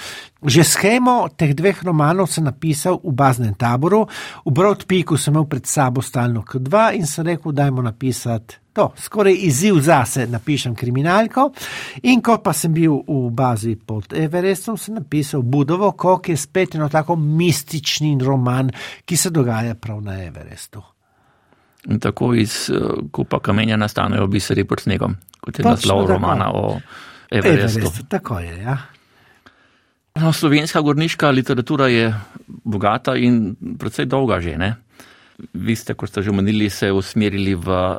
Že 0.43 0.63
schemo 0.63 1.17
teh 1.37 1.53
dveh 1.55 1.83
romanov 1.83 2.27
sem 2.31 2.43
napisal 2.43 2.99
v 3.03 3.15
baznem 3.15 3.55
taboru, 3.55 4.05
v 4.45 4.51
Broadpeaku 4.51 5.17
sem 5.17 5.33
imel 5.33 5.47
pred 5.49 5.65
sabo 5.65 6.01
stalno 6.01 6.43
K2 6.43 6.89
in 6.99 7.07
sem 7.07 7.25
rekel, 7.25 7.55
dajmo 7.55 7.81
napisati 7.81 8.62
to, 8.73 8.93
skoraj 8.97 9.35
izziv 9.47 9.79
zase, 9.81 10.27
napišem 10.27 10.75
kriminalko. 10.75 11.51
In 12.03 12.21
ko 12.21 12.37
pa 12.43 12.53
sem 12.53 12.73
bil 12.73 12.95
v 13.07 13.29
bazi 13.31 13.75
pod 13.75 14.13
Everestom, 14.17 14.77
sem 14.77 14.97
napisal 14.97 15.41
Budovo, 15.41 15.91
kot 15.91 16.29
je 16.29 16.37
spet 16.37 16.75
eno 16.75 16.89
tako 16.89 17.15
mistični 17.15 18.17
roman, 18.21 18.71
ki 19.05 19.17
se 19.17 19.29
dogaja 19.29 19.75
prav 19.75 20.01
na 20.01 20.17
Everestu. 20.23 20.81
In 21.91 21.99
tako 21.99 22.33
iz 22.33 22.69
uh, 22.71 23.09
kupa 23.11 23.39
kamenja 23.43 23.77
nastanejo 23.77 24.27
biseri 24.27 24.63
pod 24.63 24.81
snegom, 24.81 25.15
kot 25.41 25.59
je 25.59 25.65
naslov 25.65 26.07
romana 26.07 26.51
o 26.55 26.79
Everestu. 27.31 27.79
Everest, 27.79 28.03
tako 28.09 28.39
je, 28.39 28.57
ja. 28.63 28.77
No, 30.15 30.33
slovenska 30.33 30.81
gorniška 30.81 31.31
literatura 31.31 31.87
je 31.87 32.13
bogata 32.47 33.15
in 33.17 33.55
predvsej 33.79 34.05
dolga 34.05 34.39
že. 34.39 34.57
Ne? 34.57 34.75
Vi 35.53 35.75
ste, 35.75 35.97
kot 35.97 36.09
ste 36.09 36.21
že 36.21 36.29
omenili, 36.29 36.69
se 36.69 36.91
usmerili 36.93 37.55
v 37.57 37.97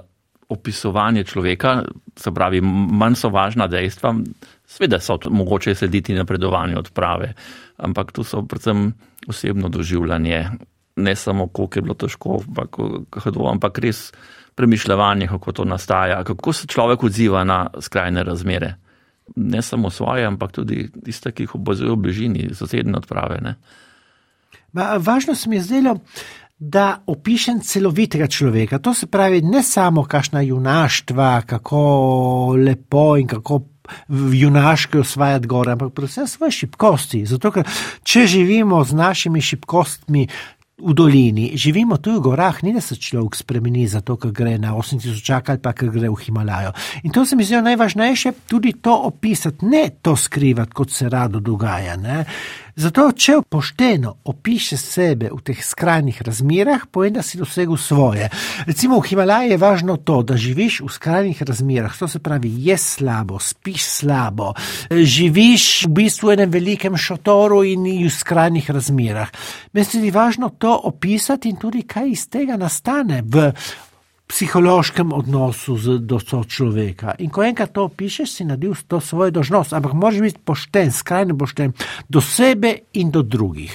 opisovanje 0.48 1.24
človeka, 1.24 1.82
se 2.16 2.32
pravi, 2.32 2.60
manj 2.60 3.14
so 3.14 3.28
važna 3.28 3.66
dejstva, 3.66 4.14
sveda 4.66 5.00
so 5.00 5.18
mogoče 5.30 5.74
slediti 5.74 6.14
napredovanju 6.14 6.78
odprave, 6.78 7.32
ampak 7.76 8.12
tu 8.12 8.24
so 8.24 8.42
predvsem 8.42 8.92
osebno 9.28 9.68
doživljanje, 9.68 10.48
ne 10.96 11.16
samo 11.16 11.46
koliko 11.46 11.78
je 11.78 11.82
bilo 11.82 11.94
težko, 11.94 12.40
ampak, 12.48 12.76
ampak 13.50 13.78
res 13.78 14.12
premišljanje, 14.54 15.28
kako 15.28 15.52
to 15.52 15.64
nastaja, 15.64 16.24
kako 16.24 16.52
se 16.52 16.66
človek 16.66 17.02
odziva 17.02 17.44
na 17.44 17.66
skrajne 17.80 18.24
razmere. 18.24 18.74
Ne 19.36 19.62
samo 19.62 19.90
svoje, 19.90 20.26
ampak 20.26 20.52
tudi 20.52 20.90
tiste, 21.04 21.32
ki 21.32 21.42
jih 21.42 21.54
obozujejo 21.54 21.94
v 21.94 22.02
bližini, 22.02 22.48
sosednje 22.54 22.96
odprave. 22.96 23.40
Ma, 24.72 24.96
važno 25.00 25.34
se 25.34 25.48
mi 25.48 25.56
je 25.56 25.62
zdelo, 25.62 25.96
da 26.70 27.02
opišem 27.06 27.60
celovitega 27.60 28.26
človeka. 28.26 28.78
To 28.78 28.94
se 28.94 29.06
pravi, 29.06 29.42
ne 29.42 29.62
samo 29.62 30.04
kašna 30.04 30.40
junaštva, 30.40 31.42
kako 31.46 32.56
lepo 32.66 33.16
in 33.16 33.26
kako. 33.26 33.60
Junaški 34.32 34.96
osvajati 34.98 35.46
gore, 35.46 35.72
ampak 35.72 35.90
predvsem 35.92 36.24
svoje 36.26 36.54
šibkosti. 36.56 37.18
Zato, 37.28 37.50
ker 37.52 37.66
če 38.00 38.22
živimo 38.32 38.78
z 38.84 38.96
našimi 38.96 39.42
šibkostmi 39.44 40.22
v 40.78 40.94
dolini, 40.96 41.52
živimo 41.54 41.98
tu 42.00 42.16
v 42.16 42.22
gorah, 42.24 42.62
ni 42.64 42.72
da 42.72 42.80
se 42.80 42.96
človek 42.96 43.36
spremeni, 43.36 43.84
zato 43.86 44.16
ker 44.16 44.32
gre 44.32 44.56
na 44.58 44.72
8000 44.74 45.52
ali 45.52 45.60
pa 45.62 45.72
ker 45.76 45.92
gre 45.92 46.08
v 46.08 46.16
Himalajo. 46.16 46.72
In 47.04 47.12
to 47.12 47.26
se 47.28 47.36
mi 47.36 47.44
zdi 47.44 47.60
najvažnejše, 47.60 48.32
tudi 48.48 48.72
to 48.80 48.96
opisati, 49.12 49.66
ne 49.66 49.90
to 50.02 50.16
skrivati, 50.16 50.72
kot 50.72 50.90
se 50.90 51.08
rado 51.08 51.40
dogaja. 51.40 51.96
Ne? 51.96 52.24
Zato, 52.74 53.04
če 53.14 53.36
pošteno 53.46 54.16
opišeš 54.26 54.80
sebe 54.82 55.28
v 55.30 55.38
teh 55.46 55.60
skrajnih 55.62 56.18
razmerah, 56.26 56.88
povem, 56.90 57.12
da 57.14 57.22
si 57.22 57.38
dosegel 57.38 57.78
svoje. 57.78 58.26
Recimo 58.66 58.98
v 58.98 59.06
Himalaji 59.12 59.52
je 59.54 59.58
važno 59.62 59.96
to, 60.02 60.22
da 60.26 60.34
živiš 60.34 60.80
v 60.82 60.90
skrajnih 60.90 61.42
razmerah, 61.46 61.94
to 61.94 62.08
se 62.10 62.18
pravi, 62.18 62.50
je 62.66 62.74
slabo, 62.78 63.38
spiš 63.38 63.86
slabo, 64.02 64.50
živiš 64.90 65.86
v 65.86 65.92
bistvu 66.00 66.32
v 66.32 66.34
enem 66.34 66.50
velikem 66.50 66.98
šotoru 66.98 67.62
in 67.62 67.86
v 67.86 68.10
skrajnih 68.10 68.70
razmerah. 68.70 69.30
Meni 69.72 70.08
je 70.08 70.14
važno 70.14 70.50
to 70.58 70.74
opisati 70.90 71.54
in 71.54 71.62
tudi, 71.62 71.86
kaj 71.86 72.10
iz 72.10 72.26
tega 72.26 72.58
nastane 72.58 73.22
v 73.22 73.52
psihološkem 74.26 75.12
odnosu 75.12 75.76
z, 75.76 75.98
do 76.00 76.18
človeka. 76.20 77.14
In 77.18 77.30
ko 77.30 77.44
enkrat 77.44 77.74
to 77.76 77.84
opišeš, 77.84 78.28
si 78.30 78.44
naredil 78.44 78.74
to 78.88 79.00
svojo 79.00 79.30
dožnost, 79.30 79.72
ampak 79.76 79.92
moraš 79.92 80.20
biti 80.20 80.40
pošten, 80.44 80.92
skrajno 80.92 81.36
pošten 81.38 81.74
do 82.08 82.20
sebe 82.20 82.88
in 82.92 83.10
do 83.10 83.22
drugih. 83.22 83.74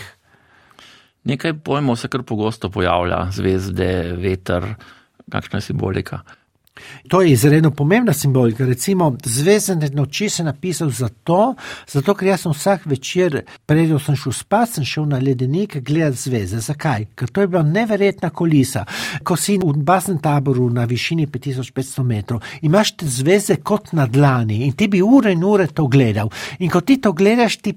Nekaj 1.24 1.54
pojmov 1.62 2.00
se 2.00 2.08
kar 2.08 2.24
pogosto 2.24 2.70
pojavlja, 2.70 3.30
zvezde, 3.32 4.18
veter, 4.18 4.74
kakšna 5.30 5.62
je 5.62 5.70
simbolika. 5.70 6.24
To 7.08 7.22
je 7.22 7.32
izredno 7.32 7.72
pomembna 7.72 8.14
simbolika. 8.14 8.66
Recimo, 8.66 9.16
zvezdne 9.26 9.90
noči 9.94 10.30
sem 10.30 10.46
napisal 10.46 10.90
zato, 10.90 11.56
zato 11.88 12.14
ker 12.16 12.28
jaz 12.28 12.46
sem 12.46 12.54
vsak 12.54 12.86
večer, 12.86 13.42
preden 13.66 14.00
sem 14.00 14.16
šel 14.16 14.36
spat, 14.36 14.70
sem 14.78 14.86
šel 14.86 15.08
na 15.10 15.20
ledenik 15.20 15.78
gledati 15.86 16.18
zvezde. 16.18 16.60
Zakaj? 16.60 17.06
Ker 17.16 17.30
to 17.30 17.42
je 17.42 17.48
bila 17.48 17.64
neverjetna 17.64 18.30
kolisa. 18.30 18.86
Ko 19.24 19.36
si 19.36 19.58
v 19.58 19.74
baznem 19.84 20.20
taboru 20.24 20.70
na 20.70 20.86
višini 20.86 21.28
5500 21.28 22.04
metrov, 22.04 22.42
imaš 22.62 22.96
te 22.98 23.08
zvezde 23.10 23.60
kot 23.64 23.94
na 23.94 24.08
dlani 24.08 24.64
in 24.66 24.74
ti 24.74 24.88
bi 24.88 25.02
ure 25.02 25.34
in 25.34 25.44
ure 25.44 25.68
to 25.68 25.88
gledal. 25.88 26.30
In 26.60 26.70
ko 26.70 26.82
ti 26.82 27.00
to 27.02 27.14
gledaš, 27.14 27.58
ti 27.58 27.76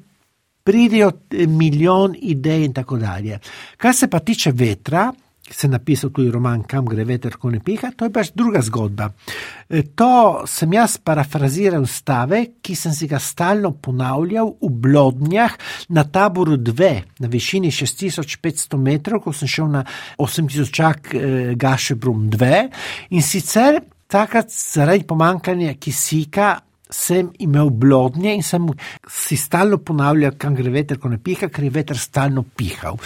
pridijo 0.65 1.11
milijon 1.31 2.15
idej 2.19 2.65
in 2.65 2.73
tako 2.73 2.97
dalje. 2.97 3.39
Kar 3.77 3.95
se 3.95 4.09
pa 4.11 4.19
tiče 4.19 4.53
vetra, 4.53 5.13
se 5.53 5.67
je 5.67 5.71
napisal 5.71 6.11
tudi 6.11 6.31
roman 6.31 6.63
Kam 6.65 6.87
gre 6.89 7.05
veter, 7.05 7.37
ko 7.37 7.51
ne 7.51 7.61
piha, 7.61 7.93
to 7.97 8.09
je 8.09 8.13
pač 8.13 8.33
druga 8.35 8.63
zgodba. 8.65 9.11
E, 9.69 9.83
to 9.95 10.43
sem 10.49 10.73
jaz 10.73 10.97
parafraziral 11.05 11.87
stave, 11.87 12.43
ki 12.63 12.77
sem 12.79 12.95
si 12.97 13.09
ga 13.11 13.21
stalno 13.23 13.75
ponavljal 13.77 14.55
v 14.63 14.73
Blodnjah 14.83 15.57
na 15.93 16.05
taboru 16.05 16.57
2 16.57 16.93
na 17.21 17.31
višini 17.31 17.71
6500 17.71 18.81
metrov, 18.81 19.23
ko 19.27 19.37
sem 19.37 19.51
šel 19.51 19.71
na 19.73 19.85
8000 20.19 20.73
čak 20.73 21.15
eh, 21.15 21.55
Gašebrum 21.57 22.29
2 22.33 22.53
in 23.13 23.23
sicer 23.23 23.81
takrat 24.13 24.51
zaradi 24.53 25.07
pomankanja 25.09 25.75
kisika 25.81 26.57
sem 26.93 27.31
imel 27.43 27.71
blodnje 27.71 28.35
in 28.37 28.43
sem 28.47 28.69
si 29.09 29.37
stalno 29.37 29.79
ponavljal, 29.83 30.37
kam 30.39 30.55
gre 30.57 30.71
veter, 30.71 30.99
ko 31.01 31.11
ne 31.11 31.19
piha, 31.19 31.49
ker 31.53 31.65
je 31.65 31.73
veter 31.73 31.99
stalno 31.99 32.45
pihal. 32.45 32.99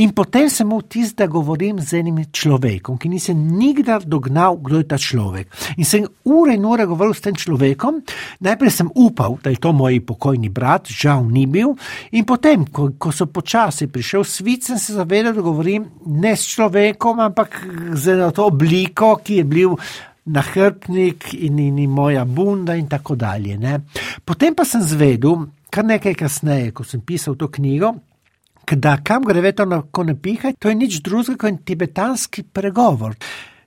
In 0.00 0.14
potem 0.16 0.50
sem 0.50 0.66
imel 0.66 0.84
tisto, 0.88 1.14
da 1.14 1.28
govorim 1.30 1.78
z 1.78 2.00
enim 2.00 2.16
človekom, 2.32 2.96
ki 2.98 3.08
nisem 3.12 3.38
nikdar 3.54 4.02
dognal, 4.08 4.56
kdo 4.58 4.80
je 4.80 4.86
ta 4.90 4.98
človek. 4.98 5.52
In 5.78 5.86
sem 5.86 6.08
ure 6.26 6.56
in 6.56 6.64
ure 6.66 6.88
govoril 6.90 7.14
s 7.14 7.22
tem 7.22 7.36
človekom, 7.38 8.00
najprej 8.42 8.72
sem 8.72 8.90
upal, 8.90 9.38
da 9.44 9.52
je 9.52 9.60
to 9.62 9.70
moj 9.76 10.00
pokojni 10.08 10.50
brat, 10.50 10.90
žal 10.90 11.22
ni 11.28 11.46
bil, 11.46 11.76
in 12.16 12.26
potem, 12.26 12.66
ko, 12.66 12.90
ko 12.98 13.12
so 13.14 13.28
počasi 13.30 13.86
prišel 13.92 14.26
svet, 14.26 14.66
sem 14.66 14.80
se 14.80 14.96
zavedal, 14.96 15.36
da 15.36 15.44
govorim 15.44 15.86
ne 16.06 16.34
s 16.34 16.48
človekom, 16.50 17.22
ampak 17.28 17.60
z 17.94 18.16
eno 18.16 18.32
to 18.34 18.48
obliko, 18.50 19.14
ki 19.22 19.42
je 19.42 19.46
bil 19.46 19.78
nahrbnik 20.24 21.34
in, 21.34 21.58
in, 21.58 21.78
in 21.78 21.90
moja 21.90 22.24
bunda 22.24 22.74
in 22.74 22.88
tako 22.88 23.14
dalje. 23.14 23.58
Ne. 23.58 23.78
Potem 24.24 24.54
pa 24.54 24.64
sem 24.64 24.82
zvedel, 24.82 25.46
kar 25.70 25.84
nekaj 25.84 26.16
kasneje, 26.18 26.72
ko 26.72 26.84
sem 26.84 27.02
pisal 27.04 27.36
to 27.36 27.50
knjigo. 27.52 27.94
Da, 28.64 28.96
kam 29.04 29.26
gre 29.28 29.42
veter, 29.44 29.68
ko 29.92 30.04
ne 30.08 30.14
piha, 30.16 30.54
to 30.58 30.70
je 30.70 30.78
nič 30.78 31.02
drugega 31.04 31.36
kot 31.36 31.64
tibetanski 31.68 32.46
pregovor. 32.48 33.12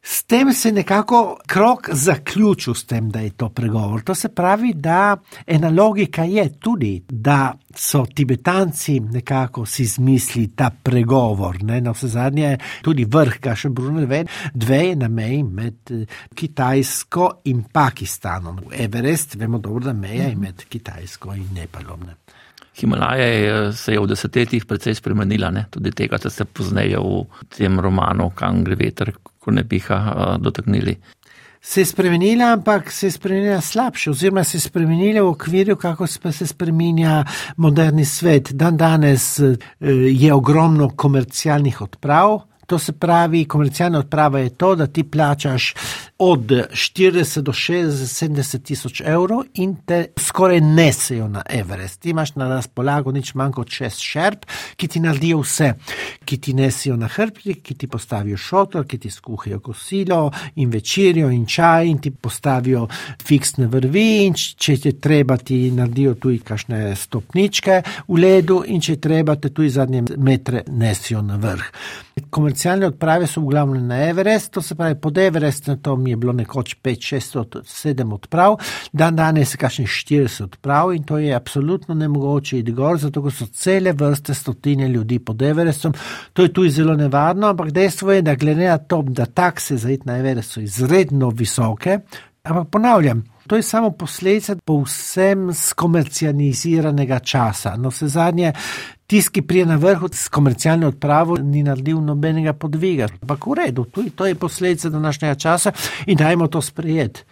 S 0.10 0.24
tem 0.24 0.54
se 0.54 0.72
nekako 0.72 1.38
krok 1.48 1.90
zaključil, 1.92 2.74
s 2.74 2.86
tem, 2.86 3.10
da 3.10 3.20
je 3.20 3.30
to 3.30 3.50
pregovor. 3.50 4.02
To 4.02 4.16
se 4.16 4.30
pravi, 4.30 4.74
da 4.74 5.18
ena 5.48 5.70
logika 5.70 6.24
je 6.24 6.60
tudi, 6.60 7.04
da 7.10 7.54
so 7.76 8.06
Tibetanci 8.16 9.00
nekako 9.00 9.66
si 9.66 9.84
izmislili 9.84 10.48
ta 10.56 10.72
pregovor. 10.84 11.64
Ne? 11.64 11.82
Na 11.82 11.92
vse 11.92 12.08
zadnje, 12.08 12.58
tudi 12.82 13.06
vrh, 13.06 13.36
kar 13.44 13.60
še 13.60 13.70
Bruno 13.70 14.06
ve, 14.08 14.24
dve 14.54 14.80
je 14.86 14.96
na 14.96 15.12
meji 15.12 15.44
med 15.44 15.92
eh, 15.92 16.08
Kitajsko 16.36 17.32
in 17.52 17.66
Pakistanom. 17.74 18.64
Everest, 18.72 19.36
vemo 19.36 19.60
dobro, 19.60 19.90
da 19.92 19.94
meja 19.94 20.32
je 20.32 20.36
med 20.36 20.64
Kitajsko 20.70 21.36
in 21.36 21.52
Nepalom. 21.54 22.08
Ne? 22.08 22.16
Himalaja 22.80 23.74
se 23.74 23.92
je 23.92 24.00
v 24.00 24.08
desetletjih 24.08 24.66
precej 24.66 24.96
spremenila, 24.96 25.52
ne? 25.52 25.68
tudi 25.70 25.92
tega, 25.92 26.16
da 26.24 26.30
se 26.30 26.46
pozneje 26.46 26.96
v 26.96 27.26
tem 27.58 27.80
romanu, 27.80 28.32
kam 28.36 28.64
gre 28.64 28.80
veter, 28.80 29.12
ko 29.48 29.56
ne 29.56 29.64
piha, 29.64 30.36
dotaknili. 30.44 30.98
Se 31.62 31.82
je 31.82 31.86
spremenila, 31.86 32.52
ampak 32.54 32.92
se 32.92 33.08
je 33.08 33.12
spremenila 33.12 33.62
slabše, 33.62 34.12
oziroma 34.12 34.44
se 34.44 34.58
je 34.58 34.62
spremenila 34.62 35.22
v 35.24 35.32
okviru, 35.32 35.76
kako 35.76 36.08
se 36.08 36.48
spremenja 36.48 37.24
moderni 37.58 38.06
svet. 38.06 38.52
Dan 38.52 38.78
danes 38.78 39.40
eh, 39.40 39.56
je 40.12 40.34
ogromno 40.34 40.90
komercialnih 40.90 41.82
odprav. 41.82 42.40
To 42.68 42.80
se 42.80 42.92
pravi, 42.92 43.46
komercialna 43.46 44.00
odprava 44.00 44.40
je 44.40 44.50
to, 44.50 44.76
da 44.76 44.88
ti 44.88 45.04
plačaš 45.04 45.74
od 46.18 46.40
40 46.40 47.42
do 47.42 47.52
60, 47.52 48.28
70 48.28 48.64
tisoč 48.64 49.02
evrov 49.06 49.44
in 49.54 49.76
te 49.86 50.06
skoraj 50.20 50.62
nesejo 50.62 51.28
na 51.28 51.42
Everest. 51.50 52.00
Ti 52.02 52.10
imaš 52.10 52.36
na 52.36 52.48
razpolago 52.48 53.12
nič 53.12 53.34
manj 53.34 53.54
kot 53.56 53.70
šest 53.72 54.04
šerp, 54.04 54.44
ki 54.76 54.88
ti 54.88 55.00
naredijo 55.00 55.40
vse, 55.40 55.70
ki 56.26 56.38
ti 56.38 56.54
nesijo 56.54 56.98
na 56.98 57.08
hrbtih, 57.08 57.62
ki 57.64 57.76
ti 57.76 57.88
postavijo 57.88 58.38
šotor, 58.38 58.84
ki 58.88 58.98
ti 58.98 59.10
skuhajo 59.10 59.60
kosilo 59.60 60.32
in 60.56 60.70
večerjo 60.70 61.30
in 61.30 61.46
čaj 61.46 61.88
in 61.88 62.02
ti 62.04 62.12
postavijo 62.12 62.88
fiksne 63.24 63.68
vrvi 63.68 64.26
in 64.26 64.34
če 64.34 64.76
ti 64.78 64.94
treba, 65.00 65.38
ti 65.38 65.72
naredijo 65.72 66.18
tudi 66.20 66.40
kašne 66.44 66.96
stopničke 66.96 67.82
v 68.08 68.20
ledu 68.20 68.60
in 68.68 68.82
če 68.82 69.00
treba, 69.00 69.36
te 69.36 69.54
tudi 69.54 69.70
zadnje 69.70 70.04
metre 70.18 70.66
nesijo 70.68 71.22
na 71.22 71.40
vrh. 71.40 71.72
Komercialne 72.30 72.88
odprave 72.88 73.28
so 73.30 73.42
v 73.42 73.52
glavnem 73.52 73.88
na 73.88 74.00
Everest, 74.10 74.52
to 74.52 74.62
se 74.62 74.76
pravi 74.76 74.96
pod 75.02 75.18
Everestom 75.18 76.08
je 76.08 76.16
bilo 76.18 76.34
nekoč 76.34 76.76
5, 76.84 77.06
6, 77.14 77.62
7 77.62 78.14
odprav, 78.14 78.58
dan 78.92 79.16
danes 79.16 79.54
je 79.54 79.58
kakšnih 79.58 79.88
40 79.88 80.44
odprav 80.44 80.94
in 80.96 81.04
to 81.04 81.18
je 81.18 81.36
absolutno 81.36 81.96
nemogoče 81.96 82.60
iti 82.60 82.72
gor, 82.72 82.98
zato 82.98 83.30
so 83.32 83.46
cele 83.46 83.94
vrste 83.94 84.34
stotine 84.34 84.90
ljudi 84.90 85.20
pod 85.20 85.42
Everestom. 85.42 85.94
To 86.34 86.42
je 86.42 86.54
tudi 86.54 86.70
zelo 86.70 86.96
nevarno, 86.96 87.48
ampak 87.48 87.72
dejstvo 87.72 88.12
je, 88.12 88.22
da 88.22 88.36
glede 88.36 88.68
na 88.68 88.78
to, 88.78 89.02
da 89.02 89.26
takse 89.26 89.78
za 89.78 89.92
it 89.92 90.06
na 90.06 90.18
Everest 90.18 90.52
so 90.52 90.60
izredno 90.60 91.30
visoke, 91.30 92.00
ampak 92.44 92.68
ponavljam. 92.72 93.37
To 93.48 93.56
je 93.56 93.64
samo 93.64 93.92
posledica 93.92 94.56
povsem 94.66 95.54
skomercializiranega 95.54 97.20
časa. 97.20 97.76
No, 97.78 97.90
vse 97.90 98.08
zadnje, 98.08 98.52
tisti, 99.08 99.40
ki 99.40 99.48
prije 99.48 99.66
na 99.66 99.76
vrhu 99.76 100.10
s 100.12 100.28
komercialno 100.28 100.88
odpravo, 100.88 101.38
ni 101.38 101.64
naredil 101.64 102.02
nobenega 102.04 102.54
podviga. 102.54 103.08
Ampak 103.22 103.48
v 103.48 103.58
redu, 103.64 103.86
to 104.16 104.26
je 104.26 104.36
posledica 104.36 104.90
današnjega 104.90 105.36
časa 105.36 105.72
in 106.06 106.18
dajmo 106.18 106.48
to 106.48 106.62
sprejeti. 106.62 107.24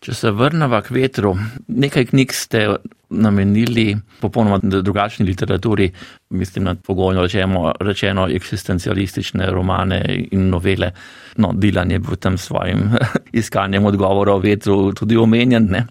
Če 0.00 0.14
se 0.14 0.30
vrnemo 0.30 0.80
k 0.84 0.92
vetru, 0.92 1.32
nekaj 1.68 2.12
knjig 2.12 2.32
ste 2.36 2.66
namenili 3.10 3.96
popolnoma 4.20 4.58
drugačni 4.62 5.26
literaturi, 5.26 5.90
mislim 6.30 6.64
na 6.64 6.74
pogojno 6.74 7.22
rečeno, 7.22 7.72
rečeno 7.80 8.28
eksistencialistične 8.28 9.46
romane 9.50 10.02
in 10.30 10.48
novele. 10.48 10.90
No, 11.36 11.52
Dilan 11.52 11.90
je 11.90 11.98
bil 11.98 12.16
v 12.16 12.16
tem 12.16 12.38
svojim 12.38 12.90
iskanjem 13.32 13.84
odgovora 13.84 14.34
o 14.34 14.38
vetru 14.38 14.92
tudi 14.92 15.16
omenjen. 15.16 15.68
Ne? 15.70 15.86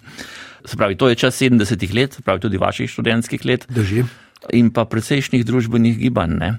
Se 0.66 0.78
pravi, 0.78 0.98
to 0.98 1.10
je 1.10 1.16
čas 1.16 1.42
70-ih 1.42 1.94
let, 1.94 2.20
pravi 2.26 2.40
tudi 2.40 2.58
vaših 2.58 2.90
študentskih 2.90 3.46
let. 3.46 3.66
Drži 3.70 4.04
in 4.54 4.70
pa 4.74 4.86
precejšnjih 4.86 5.46
družbenih 5.46 5.98
gibanj. 6.00 6.38
Ne? 6.40 6.52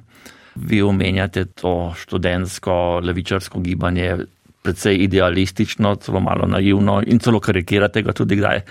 Vi 0.57 0.81
omenjate 0.83 1.45
to 1.55 1.93
študentsko 1.99 3.01
levičarsko 3.05 3.61
gibanje, 3.61 4.17
precej 4.65 4.97
idealistično, 5.05 5.95
celo 6.03 6.21
malo 6.21 6.49
naivno 6.51 7.03
in 7.07 7.21
celo 7.23 7.41
karikirate 7.41 8.03
ga 8.03 8.13
tudi 8.17 8.41
kdaj. 8.41 8.63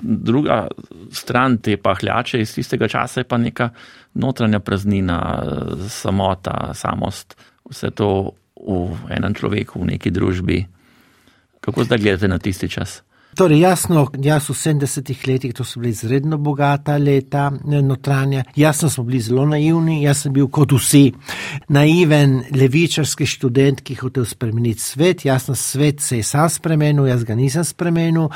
Druga 0.00 0.66
stran 1.12 1.58
te 1.58 1.76
pahljače 1.76 2.40
iz 2.40 2.54
tistega 2.54 2.88
časa 2.88 3.20
je 3.20 3.28
pa 3.28 3.38
neka 3.38 3.70
notranja 4.14 4.60
praznina, 4.60 5.42
samota, 5.88 6.74
samost, 6.74 7.36
vse 7.70 7.90
to 7.90 8.32
v 8.60 9.12
enem 9.16 9.34
človeku, 9.34 9.80
v 9.80 9.94
neki 9.94 10.10
družbi. 10.10 10.66
Kako 11.60 11.84
zdaj 11.84 11.98
gledate 11.98 12.28
na 12.28 12.38
tisti 12.38 12.68
čas? 12.68 13.02
Torej, 13.36 13.60
jasno, 13.60 14.08
jaz 14.18 14.48
v 14.50 14.54
70-ih 14.58 15.20
letih, 15.28 15.52
to 15.54 15.64
so 15.64 15.80
bili 15.80 15.92
izredno 15.94 16.38
bogata 16.38 16.96
leta, 16.98 17.52
notranja, 17.64 18.44
jasno 18.56 18.90
smo 18.90 19.04
bili 19.04 19.20
zelo 19.20 19.46
naivni, 19.46 20.02
jaz 20.02 20.24
sem 20.24 20.32
bil 20.32 20.48
kot 20.50 20.72
vsi 20.72 21.12
naiven 21.68 22.40
levičarski 22.50 23.26
študent, 23.26 23.84
ki 23.86 23.94
je 23.94 24.00
hotel 24.00 24.26
spremeniti 24.26 24.80
svet, 24.80 25.24
jasno, 25.24 25.54
svet 25.54 26.00
se 26.00 26.16
je 26.16 26.26
sam 26.26 26.50
spremenil, 26.50 27.06
jaz 27.06 27.24
ga 27.24 27.34
nisem 27.34 27.64
spremenil 27.64 28.28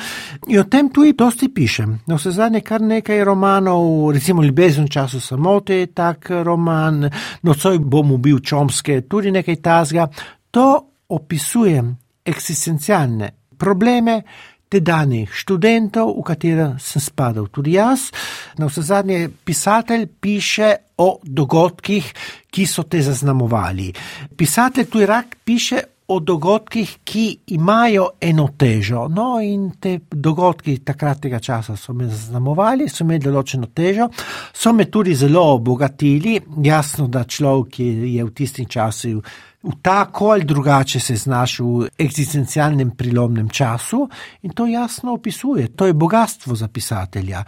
in 0.46 0.60
o 0.62 0.64
tem 0.70 0.88
tudi 0.94 1.12
dosti 1.18 1.50
pišem. 1.54 1.98
No, 2.06 2.16
vse 2.16 2.30
zadnje 2.38 2.62
kar 2.62 2.82
nekaj 2.82 3.24
romanov, 3.24 4.12
recimo 4.14 4.42
Ljubezen 4.42 4.86
v 4.86 4.94
času 4.94 5.20
samote 5.20 5.82
je 5.82 5.92
tak 5.94 6.30
roman, 6.30 7.10
Nocoj 7.42 7.78
bom 7.78 8.12
ubil 8.14 8.38
Čomske, 8.40 9.00
tudi 9.08 9.34
nekaj 9.34 9.56
tazga, 9.62 10.08
to 10.50 10.68
opisujem 11.08 11.96
eksistencialne 12.24 13.30
probleme, 13.58 14.22
tedanjih 14.68 15.30
študentov, 15.30 16.14
v 16.18 16.24
katero 16.26 16.68
sem 16.82 17.02
spadal 17.02 17.48
tudi 17.52 17.76
jaz. 17.76 18.10
Na 18.58 18.66
vse 18.66 18.82
zadnje, 18.82 19.28
pisatelj 19.44 20.06
piše 20.20 20.74
o 20.98 21.18
dogodkih, 21.22 22.12
ki 22.50 22.66
so 22.66 22.86
te 22.86 23.02
zaznamovali. 23.02 23.92
Pisatelj 24.36 24.90
tu 24.90 25.06
rak 25.06 25.36
piše 25.44 25.82
o 26.08 26.20
dogodkih, 26.20 26.98
ki 27.04 27.38
imajo 27.56 28.08
eno 28.20 28.48
težo. 28.58 29.06
No, 29.08 29.40
in 29.40 29.70
te 29.80 29.98
dogodki 30.10 30.78
takratnega 30.84 31.40
časa 31.40 31.76
so 31.76 31.94
me 31.96 32.08
zaznamovali, 32.10 32.88
so 32.88 33.04
imeli 33.04 33.24
določeno 33.24 33.70
težo, 33.74 34.10
so 34.52 34.72
me 34.72 34.84
tudi 34.90 35.14
zelo 35.16 35.46
obogatili. 35.54 36.36
Jasno, 36.64 37.08
da 37.08 37.24
človek 37.24 37.80
je 37.80 38.24
v 38.24 38.30
tistem 38.36 38.68
času 38.68 39.16
v 39.64 39.72
tako 39.82 40.30
ali 40.30 40.44
drugače 40.44 41.00
se 41.00 41.16
znašel 41.16 41.66
v 41.66 41.88
eksistencialnem 41.98 42.90
prilomnem 42.90 43.48
času 43.48 44.08
in 44.42 44.52
to 44.52 44.66
jasno 44.66 45.12
opisuje. 45.12 45.68
To 45.68 45.86
je 45.86 45.92
bogatstvo 45.92 46.54
za 46.54 46.68
pisatelja. 46.68 47.44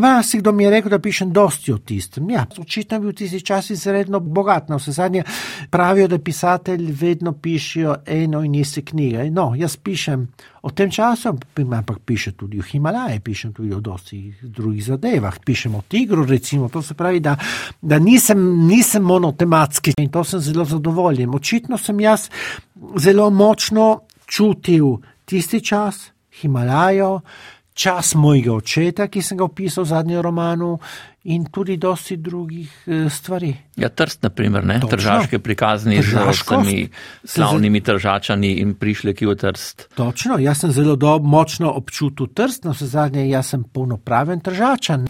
Vas 0.00 0.34
mm, 0.34 0.38
kdo 0.38 0.52
mi 0.52 0.64
je 0.64 0.70
rekel, 0.70 0.90
da 0.90 0.98
pišem 0.98 1.32
dosti 1.32 1.72
o 1.72 1.78
tistem. 1.78 2.30
Ja, 2.30 2.46
očitno 2.58 3.00
bi 3.00 3.06
v 3.06 3.12
tisti 3.12 3.40
časi 3.40 3.72
izredno 3.72 4.20
bogat. 4.20 4.68
Na 4.68 4.76
vse 4.76 4.92
zadnje 4.92 5.22
pravijo, 5.70 6.08
da 6.08 6.18
pisatelji 6.18 6.92
vedno 6.92 7.32
pišijo 7.32 7.96
eno 8.06 8.42
in 8.44 8.54
iste 8.54 8.82
knjige. 8.82 9.30
No, 9.30 9.52
jaz 9.56 9.76
pišem 9.76 10.28
o 10.66 10.70
tem 10.70 10.90
času, 10.90 11.30
ampak 11.30 12.00
pišem 12.02 12.34
tudi 12.34 12.58
o 12.58 12.64
Himalaji, 12.66 13.20
pišem 13.22 13.52
tudi 13.54 13.70
o 13.74 13.78
dosti 13.80 14.34
drugih 14.42 14.82
zadevah, 14.82 15.38
pišem 15.38 15.74
o 15.78 15.82
tigru, 15.86 16.24
recimo. 16.26 16.68
To 16.68 16.82
se 16.82 16.94
pravi, 16.98 17.20
da, 17.22 17.36
da 17.80 18.00
nisem, 18.02 18.40
nisem 18.66 19.06
monotematski 19.06 19.94
in 20.02 20.10
to 20.10 20.24
sem 20.26 20.42
zelo 20.42 20.64
zadovoljen 20.66 21.34
očitno 21.34 21.78
sem 21.78 22.00
jaz 22.00 22.26
zelo 22.98 23.30
močno 23.30 24.00
čutil 24.26 24.96
tisti 25.24 25.62
čas, 25.62 26.10
Himalajo, 26.40 27.20
čas 27.76 28.14
mojega 28.16 28.54
očeta, 28.56 29.06
ki 29.12 29.20
sem 29.22 29.36
ga 29.36 29.44
opisal 29.44 29.84
v 29.84 29.92
zadnjem 29.92 30.24
romanu. 30.24 30.78
In 31.26 31.48
tudi 31.50 31.74
dosti 31.76 32.16
drugih 32.22 32.70
eh, 32.86 33.08
stvari. 33.10 33.50
Ja, 33.76 33.90
trst, 33.90 34.22
naprimer, 34.22 34.62
ne? 34.64 34.78
Tržaške 34.78 35.40
prikazni 35.42 35.98
z 35.98 36.14
temi 36.46 36.86
slavnimi 37.26 37.80
tržačani 37.82 38.52
in 38.62 38.76
prišli 38.78 39.14
ki 39.14 39.26
v 39.26 39.34
trst. 39.34 39.88
Točno, 39.98 40.38
jaz 40.38 40.62
sem 40.62 40.70
zelo 40.70 40.94
do, 40.96 41.18
močno 41.18 41.72
občutil 41.74 42.30
trst, 42.30 42.64
no 42.64 42.74
se 42.78 42.86
zadnje, 42.86 43.26
jaz 43.26 43.50
sem 43.52 43.66
polnopraven 43.66 44.40
tržačan. 44.40 45.08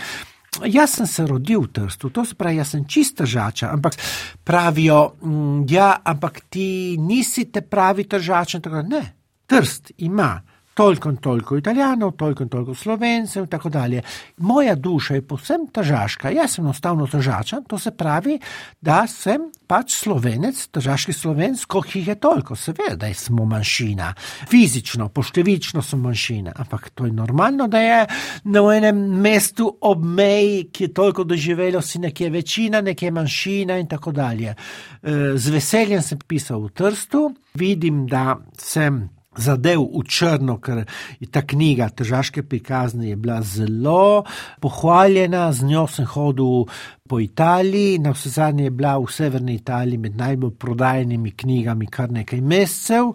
Jaz 0.65 0.97
sem 0.97 1.07
se 1.07 1.27
rodil 1.29 1.67
v 1.67 1.69
Trstu, 1.69 2.09
to 2.11 2.25
se 2.25 2.35
pravi, 2.35 2.57
jaz 2.57 2.73
sem 2.73 2.87
čista 2.89 3.27
žača, 3.29 3.69
ampak 3.77 3.99
pravijo, 4.45 5.19
mm, 5.21 5.67
ja, 5.69 6.01
ampak 6.05 6.41
ti 6.49 6.97
nisi 6.97 7.51
te 7.53 7.61
pravi 7.61 8.09
tržačen. 8.09 8.65
Ne, 8.89 9.03
Trst 9.47 9.93
ima 9.99 10.41
toliko 10.77 11.09
in 11.09 11.17
toliko 11.17 11.57
italijanov, 11.57 12.13
toliko 12.21 12.43
in 12.45 12.49
toliko 12.49 12.75
slovencev 12.75 13.45
in 13.45 13.49
tako 13.49 13.69
dalje. 13.69 14.03
Moja 14.37 14.75
duša 14.75 15.15
je 15.15 15.23
povsem 15.23 15.67
težaška, 15.73 16.31
jaz 16.31 16.55
sem 16.55 16.65
enostavno 16.65 17.07
težačan, 17.07 17.65
to 17.65 17.79
se 17.79 17.91
pravi, 17.97 18.37
da 18.81 19.07
sem 19.09 19.49
pač 19.67 19.95
slovenec, 20.03 20.61
težaški 20.77 21.15
slovenc, 21.17 21.65
koliko 21.65 21.99
jih 21.99 22.09
je 22.09 22.19
toliko, 22.21 22.57
seveda, 22.57 22.97
da 23.07 23.15
smo 23.15 23.47
manjšina, 23.49 24.13
fizično, 24.51 25.09
poštevično 25.09 25.83
smo 25.83 25.99
manjšina, 26.11 26.53
ampak 26.57 26.91
to 26.91 27.09
je 27.09 27.13
normalno, 27.13 27.69
da 27.73 27.81
je 27.81 28.07
na 28.45 28.67
enem 28.77 29.01
mestu 29.25 29.71
ob 29.81 30.05
meji, 30.05 30.69
ki 30.73 30.85
je 30.85 30.95
toliko 30.95 31.25
doživelo, 31.25 31.81
si 31.83 32.05
nekje 32.05 32.31
večina, 32.31 32.81
nekje 32.81 33.11
manjšina 33.11 33.81
in 33.81 33.89
tako 33.89 34.13
dalje. 34.13 34.53
Eh, 34.53 35.37
z 35.37 35.57
veseljem 35.57 36.03
sem 36.03 36.19
pisal 36.19 36.69
v 36.69 36.75
Trstu, 36.77 37.31
vidim, 37.55 38.07
da 38.07 38.37
sem 38.59 39.16
zadev 39.37 39.83
v 39.83 40.05
črno, 40.09 40.59
ker 40.61 40.85
je 41.21 41.29
ta 41.31 41.43
knjiga, 41.47 41.89
težaške 41.89 42.43
prikazne, 42.43 43.11
je 43.11 43.17
bila 43.17 43.41
zelo 43.43 44.25
pohvaljena, 44.61 45.53
z 45.53 45.69
njo 45.69 45.87
sem 45.91 46.07
hodil 46.07 46.67
po 47.09 47.21
Italiji, 47.21 47.99
na 47.99 48.11
vse 48.11 48.31
zadnje 48.31 48.65
je 48.65 48.71
bila 48.71 48.97
v 48.99 49.13
severni 49.13 49.55
Italiji 49.55 49.99
med 49.99 50.17
najbolj 50.17 50.57
prodajenimi 50.59 51.31
knjigami 51.37 51.87
kar 51.87 52.11
nekaj 52.11 52.41
mesecev. 52.41 53.13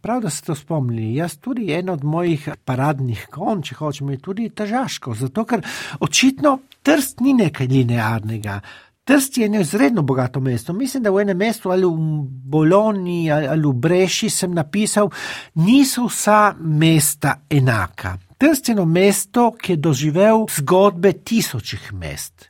Prav, 0.00 0.22
da 0.24 0.30
ste 0.30 0.46
to 0.46 0.54
spomnili. 0.56 1.14
Jaz 1.14 1.36
tudi 1.36 1.72
en 1.76 1.90
od 1.92 2.04
mojih 2.04 2.48
paradnih 2.64 3.26
konj, 3.30 3.62
če 3.68 3.74
hočemo, 3.76 4.14
je 4.14 4.22
tudi 4.24 4.48
težaško, 4.48 5.14
zato 5.14 5.44
ker 5.44 5.60
očitno 6.00 6.58
trst 6.82 7.20
ni 7.20 7.34
nekaj 7.36 7.68
linearnega. 7.68 8.60
Trst 9.04 9.38
je 9.38 9.46
eno 9.46 9.60
izredno 9.60 10.02
bogato 10.02 10.40
mesto. 10.40 10.72
Mislim, 10.72 11.02
da 11.02 11.10
v 11.10 11.20
enem 11.20 11.36
mestu 11.36 11.70
ali 11.70 11.86
v 11.86 11.96
Bologni 12.50 13.30
ali 13.32 13.66
v 13.66 13.72
Breši 13.72 14.30
sem 14.30 14.54
napisal, 14.54 15.10
niso 15.54 16.06
vsa 16.06 16.54
mesta 16.60 17.40
enaka. 17.50 18.18
Trst 18.38 18.68
je 18.68 18.72
eno 18.72 18.84
mesto, 18.84 19.50
ki 19.52 19.72
je 19.72 19.76
doživel 19.76 20.46
zgodbe 20.56 21.12
tisočih 21.12 21.92
mest. 21.92 22.48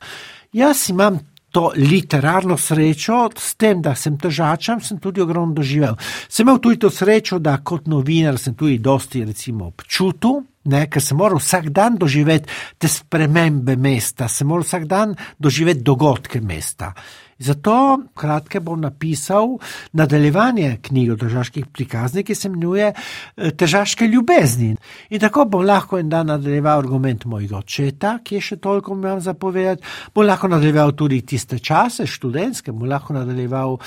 Jaz 0.53 0.89
imam 0.89 1.19
to 1.51 1.71
literarno 1.75 2.57
srečo, 2.57 3.29
s 3.37 3.55
tem, 3.59 3.81
da 3.81 3.95
sem 3.95 4.17
težačem, 4.17 4.81
sem 4.81 4.99
tudi 5.03 5.21
ogromno 5.21 5.53
doživel. 5.55 5.97
Sem 6.29 6.47
imel 6.47 6.61
tudi 6.63 6.79
to 6.79 6.89
srečo, 6.89 7.39
da 7.39 7.57
kot 7.63 7.87
novinar 7.91 8.39
sem 8.39 8.55
tudi 8.55 8.79
dosti 8.79 9.25
recimo 9.25 9.67
občutil, 9.71 10.41
Ne, 10.63 10.83
ker 10.85 11.01
se 11.01 11.15
mora 11.17 11.39
vsak 11.39 11.71
dan 11.73 11.95
doživeti 11.97 12.49
te 12.77 12.87
spremembe 12.87 13.73
mesta, 13.81 14.27
se 14.29 14.45
mora 14.45 14.61
vsak 14.61 14.85
dan 14.85 15.15
doživeti 15.41 15.81
dogodke 15.81 16.41
mesta. 16.41 16.91
Zato 17.41 17.75
kratke 18.15 18.59
bom 18.59 18.81
napisal 18.81 19.57
nadaljevanje 19.97 20.77
knjige 20.81 21.13
o 21.13 21.17
težaških 21.17 21.65
prikaznih, 21.73 22.25
ki 22.25 22.35
se 22.35 22.47
imenuje 22.47 22.91
eh, 22.93 23.51
Težaške 23.51 24.07
ljubezni. 24.07 24.75
In 25.09 25.19
tako 25.19 25.45
bom 25.45 25.65
lahko 25.65 25.99
en 25.99 26.09
dan 26.09 26.29
nadaljeval 26.29 26.83
argument 26.85 27.25
mojega 27.25 27.57
očeta, 27.57 28.19
ki 28.23 28.37
je 28.37 28.45
še 28.51 28.57
toliko 28.61 28.93
imel 28.93 29.19
zapovedati, 29.19 29.83
bom 30.15 30.25
lahko 30.27 30.51
nadaljeval 30.53 30.93
tudi 30.93 31.21
tiste 31.25 31.59
čase 31.59 32.05
študentske, 32.07 32.71
bom 32.71 32.89
lahko 32.89 33.17
nadaljeval 33.17 33.79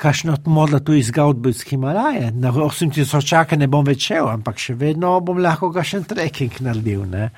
kakšno 0.00 0.36
modlo 0.46 0.80
tu 0.80 0.94
izgodbo 0.94 1.48
iz 1.48 1.62
Himalaje. 1.62 2.30
Na 2.32 2.52
8000 2.52 3.26
čaka 3.28 3.56
ne 3.56 3.68
bom 3.68 3.84
več 3.86 4.08
šel, 4.10 4.28
ampak 4.32 4.58
še 4.58 4.74
vedno 4.74 5.18
bom 5.20 5.38
lahko 5.38 5.70
ga 5.70 5.84
še 5.84 6.02
trekking 6.08 6.62
naredil. 6.64 7.04
Ne? 7.06 7.30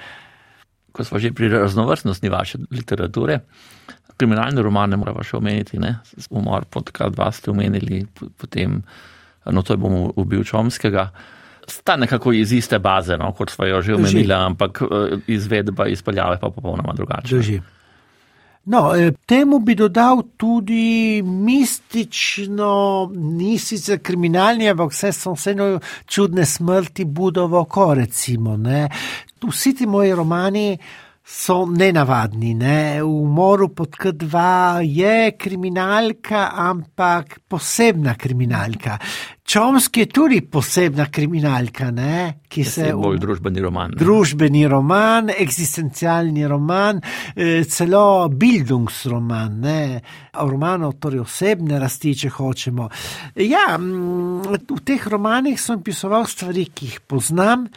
Ko 0.92 1.04
smo 1.04 1.18
že 1.18 1.32
pri 1.32 1.48
raznovrstnosti 1.48 2.28
vaše 2.28 2.58
literature, 2.70 3.40
kriminalne 4.16 4.62
romane 4.62 4.96
moramo 4.96 5.24
še 5.24 5.36
omeniti, 5.36 5.80
ne? 5.80 5.96
umor 6.30 6.68
pod 6.70 6.92
K2 6.94 7.30
ste 7.32 7.50
omenili, 7.50 8.04
potem 8.38 8.82
no 9.50 9.62
to 9.62 9.74
je 9.74 9.80
bomo 9.80 10.12
ubil 10.16 10.44
Čomskega. 10.44 11.10
Sta 11.68 11.96
nekako 11.96 12.32
iz 12.32 12.52
iste 12.52 12.78
baze, 12.78 13.16
no, 13.16 13.32
kot 13.32 13.50
smo 13.50 13.66
jo 13.66 13.82
že 13.82 13.94
omenili, 13.94 14.34
ampak 14.34 14.82
eh, 14.82 15.16
izvedba 15.26 15.86
izpeljave 15.88 16.38
pa 16.40 16.50
popolnoma 16.50 16.92
drugačna. 16.94 17.38
Drži. 17.38 17.60
No, 18.64 18.94
eh, 18.94 19.12
temu 19.26 19.58
bi 19.58 19.74
dodal 19.74 20.22
tudi 20.36 21.22
mistično, 21.22 23.10
nisi 23.14 23.76
za 23.76 23.98
kriminalni, 23.98 24.68
ampak 24.70 24.92
vse 24.92 25.12
so 25.12 25.34
vseeno 25.34 25.78
čudne 26.06 26.46
smrti, 26.46 27.04
budovo, 27.04 27.64
ko 27.64 27.94
recimo. 27.94 28.56
Ne. 28.56 28.88
Vsi 29.50 29.74
ti 29.74 29.86
moji 29.86 30.14
romani 30.14 30.78
so 31.24 31.64
nenavadni. 31.66 32.54
Ne? 32.54 33.02
V 33.02 33.26
moru 33.30 33.68
pod 33.74 33.94
K2 33.94 34.36
je 34.82 35.32
kriminalka, 35.38 36.50
ampak 36.50 37.38
posebna 37.48 38.14
kriminalka. 38.18 38.98
Čomski 39.42 40.00
je 40.00 40.06
tudi 40.06 40.40
posebna 40.40 41.06
kriminalka, 41.10 41.90
ne? 41.90 42.42
ki 42.52 42.64
se 42.64 42.86
je 42.90 42.94
bolj 42.94 43.18
družbeni 43.18 43.62
roman. 43.64 43.94
Družbeni 43.98 44.66
roman, 44.68 45.30
eksistencialni 45.32 46.46
roman, 46.48 47.00
eh, 47.36 47.64
celo 47.64 48.28
bildungsroman, 48.28 49.58
ne? 49.60 50.00
roman 50.34 50.86
torej 51.00 51.24
osebne 51.24 51.80
rasti, 51.80 52.14
če 52.14 52.30
hočemo. 52.32 52.88
Ja, 53.40 53.76
v 53.78 54.80
teh 54.84 55.08
romanih 55.10 55.60
sem 55.60 55.82
pisoval 55.82 56.26
stvari, 56.30 56.68
ki 56.74 56.92
jih 56.92 57.02
poznam 57.06 57.68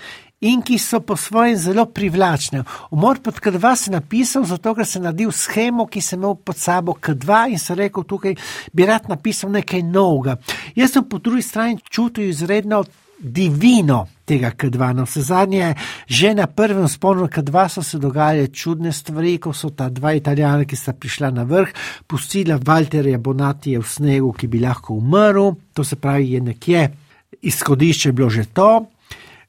in 0.46 0.62
ki 0.62 0.78
so 0.80 1.02
po 1.02 1.18
svojem 1.18 1.58
zelo 1.58 1.86
privlačne. 1.86 2.64
Umor 2.92 3.20
pod 3.24 3.40
K2 3.42 3.76
sem 3.76 3.94
napisal, 3.94 4.46
zato 4.46 4.76
ker 4.78 4.86
sem 4.86 5.04
naredil 5.04 5.32
schemo, 5.34 5.88
ki 5.90 6.02
sem 6.02 6.20
imel 6.20 6.38
pod 6.38 6.60
sabo 6.62 6.94
K2 6.94 7.56
in 7.56 7.62
sem 7.62 7.80
rekel, 7.80 8.06
tukaj 8.06 8.36
bi 8.74 8.86
rad 8.86 9.10
napisal 9.10 9.52
nekaj 9.56 9.82
novega. 9.84 10.38
Jaz 10.76 10.94
sem 10.94 11.08
po 11.10 11.20
drugi 11.20 11.42
strani 11.42 11.82
čutil 11.90 12.30
izredno 12.30 12.84
divino 13.20 14.06
tega 14.26 14.52
K2. 14.52 14.94
Na 14.94 15.06
vse 15.06 15.22
zadnje, 15.22 15.74
že 16.08 16.34
na 16.34 16.48
prvem 16.48 16.88
sponu 16.88 17.28
K2 17.28 17.70
so 17.70 17.84
se 17.84 17.98
dogajale 17.98 18.48
čudne 18.48 18.94
stvari, 18.94 19.38
ko 19.38 19.54
so 19.54 19.70
ta 19.70 19.90
dva 19.90 20.14
italijana, 20.14 20.66
ki 20.66 20.76
sta 20.76 20.94
prišla 20.94 21.32
na 21.32 21.44
vrh, 21.44 21.72
pustila 22.08 22.60
Walterja 22.60 23.18
Bonatija 23.18 23.80
v 23.80 23.88
snegu, 23.88 24.34
ki 24.34 24.48
bi 24.48 24.62
lahko 24.62 24.98
umrl. 25.00 25.56
To 25.74 25.84
se 25.84 25.96
pravi, 25.96 26.36
je 26.36 26.42
nekje 26.42 26.90
izhodišče 27.42 28.12
bilo 28.12 28.30
že 28.30 28.46
to. 28.54 28.86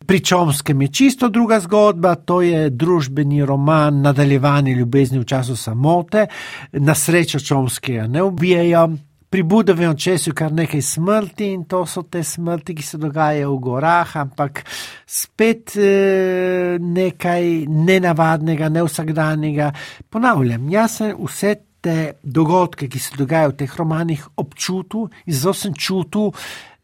Pri 0.06 0.20
Čomskem 0.20 0.82
je 0.82 0.88
čisto 0.88 1.28
druga 1.28 1.60
zgodba, 1.60 2.14
to 2.14 2.42
je 2.42 2.70
družbeni 2.70 3.44
roman, 3.44 4.02
nadaljevanje 4.02 4.74
ljubezni 4.74 5.18
v 5.18 5.24
času 5.24 5.56
samote, 5.56 6.26
na 6.72 6.94
srečo 6.94 7.40
Čomskega 7.40 8.06
ne 8.06 8.22
ubijajo. 8.22 8.88
Pri 9.30 9.42
Budovem 9.42 9.90
očesu 9.90 10.30
je 10.30 10.34
kar 10.34 10.52
nekaj 10.52 10.82
smrti 10.82 11.48
in 11.52 11.64
to 11.64 11.82
so 11.86 12.02
te 12.02 12.22
smrti, 12.22 12.74
ki 12.74 12.82
se 12.82 12.98
dogajajo 12.98 13.50
v 13.56 13.58
gorah, 13.58 14.16
ampak 14.16 14.62
spet 15.06 15.74
e, 15.76 16.78
nekaj 16.80 17.66
nenavadnega, 17.66 18.68
nevsakdanjega. 18.68 19.72
Ponavljam, 20.10 20.70
jaz 20.70 21.00
sem 21.00 21.18
vse 21.18 21.54
te 21.80 21.98
dogodke, 22.22 22.86
ki 22.88 23.02
se 23.02 23.18
dogajajo 23.18 23.56
v 23.56 23.58
teh 23.64 23.76
romanih, 23.76 24.22
občutil 24.36 25.10
in 25.26 25.34
zelo 25.34 25.54
sem 25.54 25.74
čutil, 25.74 26.30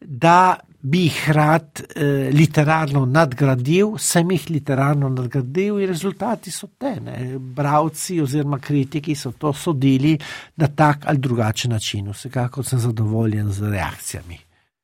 da 0.01 0.59
bi 0.83 1.05
jih 1.05 1.31
rad 1.31 1.79
eh, 1.95 2.29
literarno 2.35 3.05
nadgradil, 3.07 3.95
sem 3.97 4.31
jih 4.35 4.49
literarno 4.51 5.09
nadgradil 5.09 5.79
in 5.79 5.87
rezultati 5.87 6.51
so 6.51 6.73
te. 6.77 6.97
Ne. 6.99 7.37
Bravci 7.39 8.19
oziroma 8.21 8.59
kritiki 8.59 9.15
so 9.15 9.31
to 9.31 9.53
sodili 9.53 10.17
na 10.59 10.67
tak 10.67 11.07
ali 11.07 11.23
drugačen 11.23 11.71
način. 11.71 12.11
Vsekakor 12.11 12.65
sem 12.65 12.79
zadovoljen 12.79 13.51
z 13.51 13.69
reakcijami. 13.71 14.39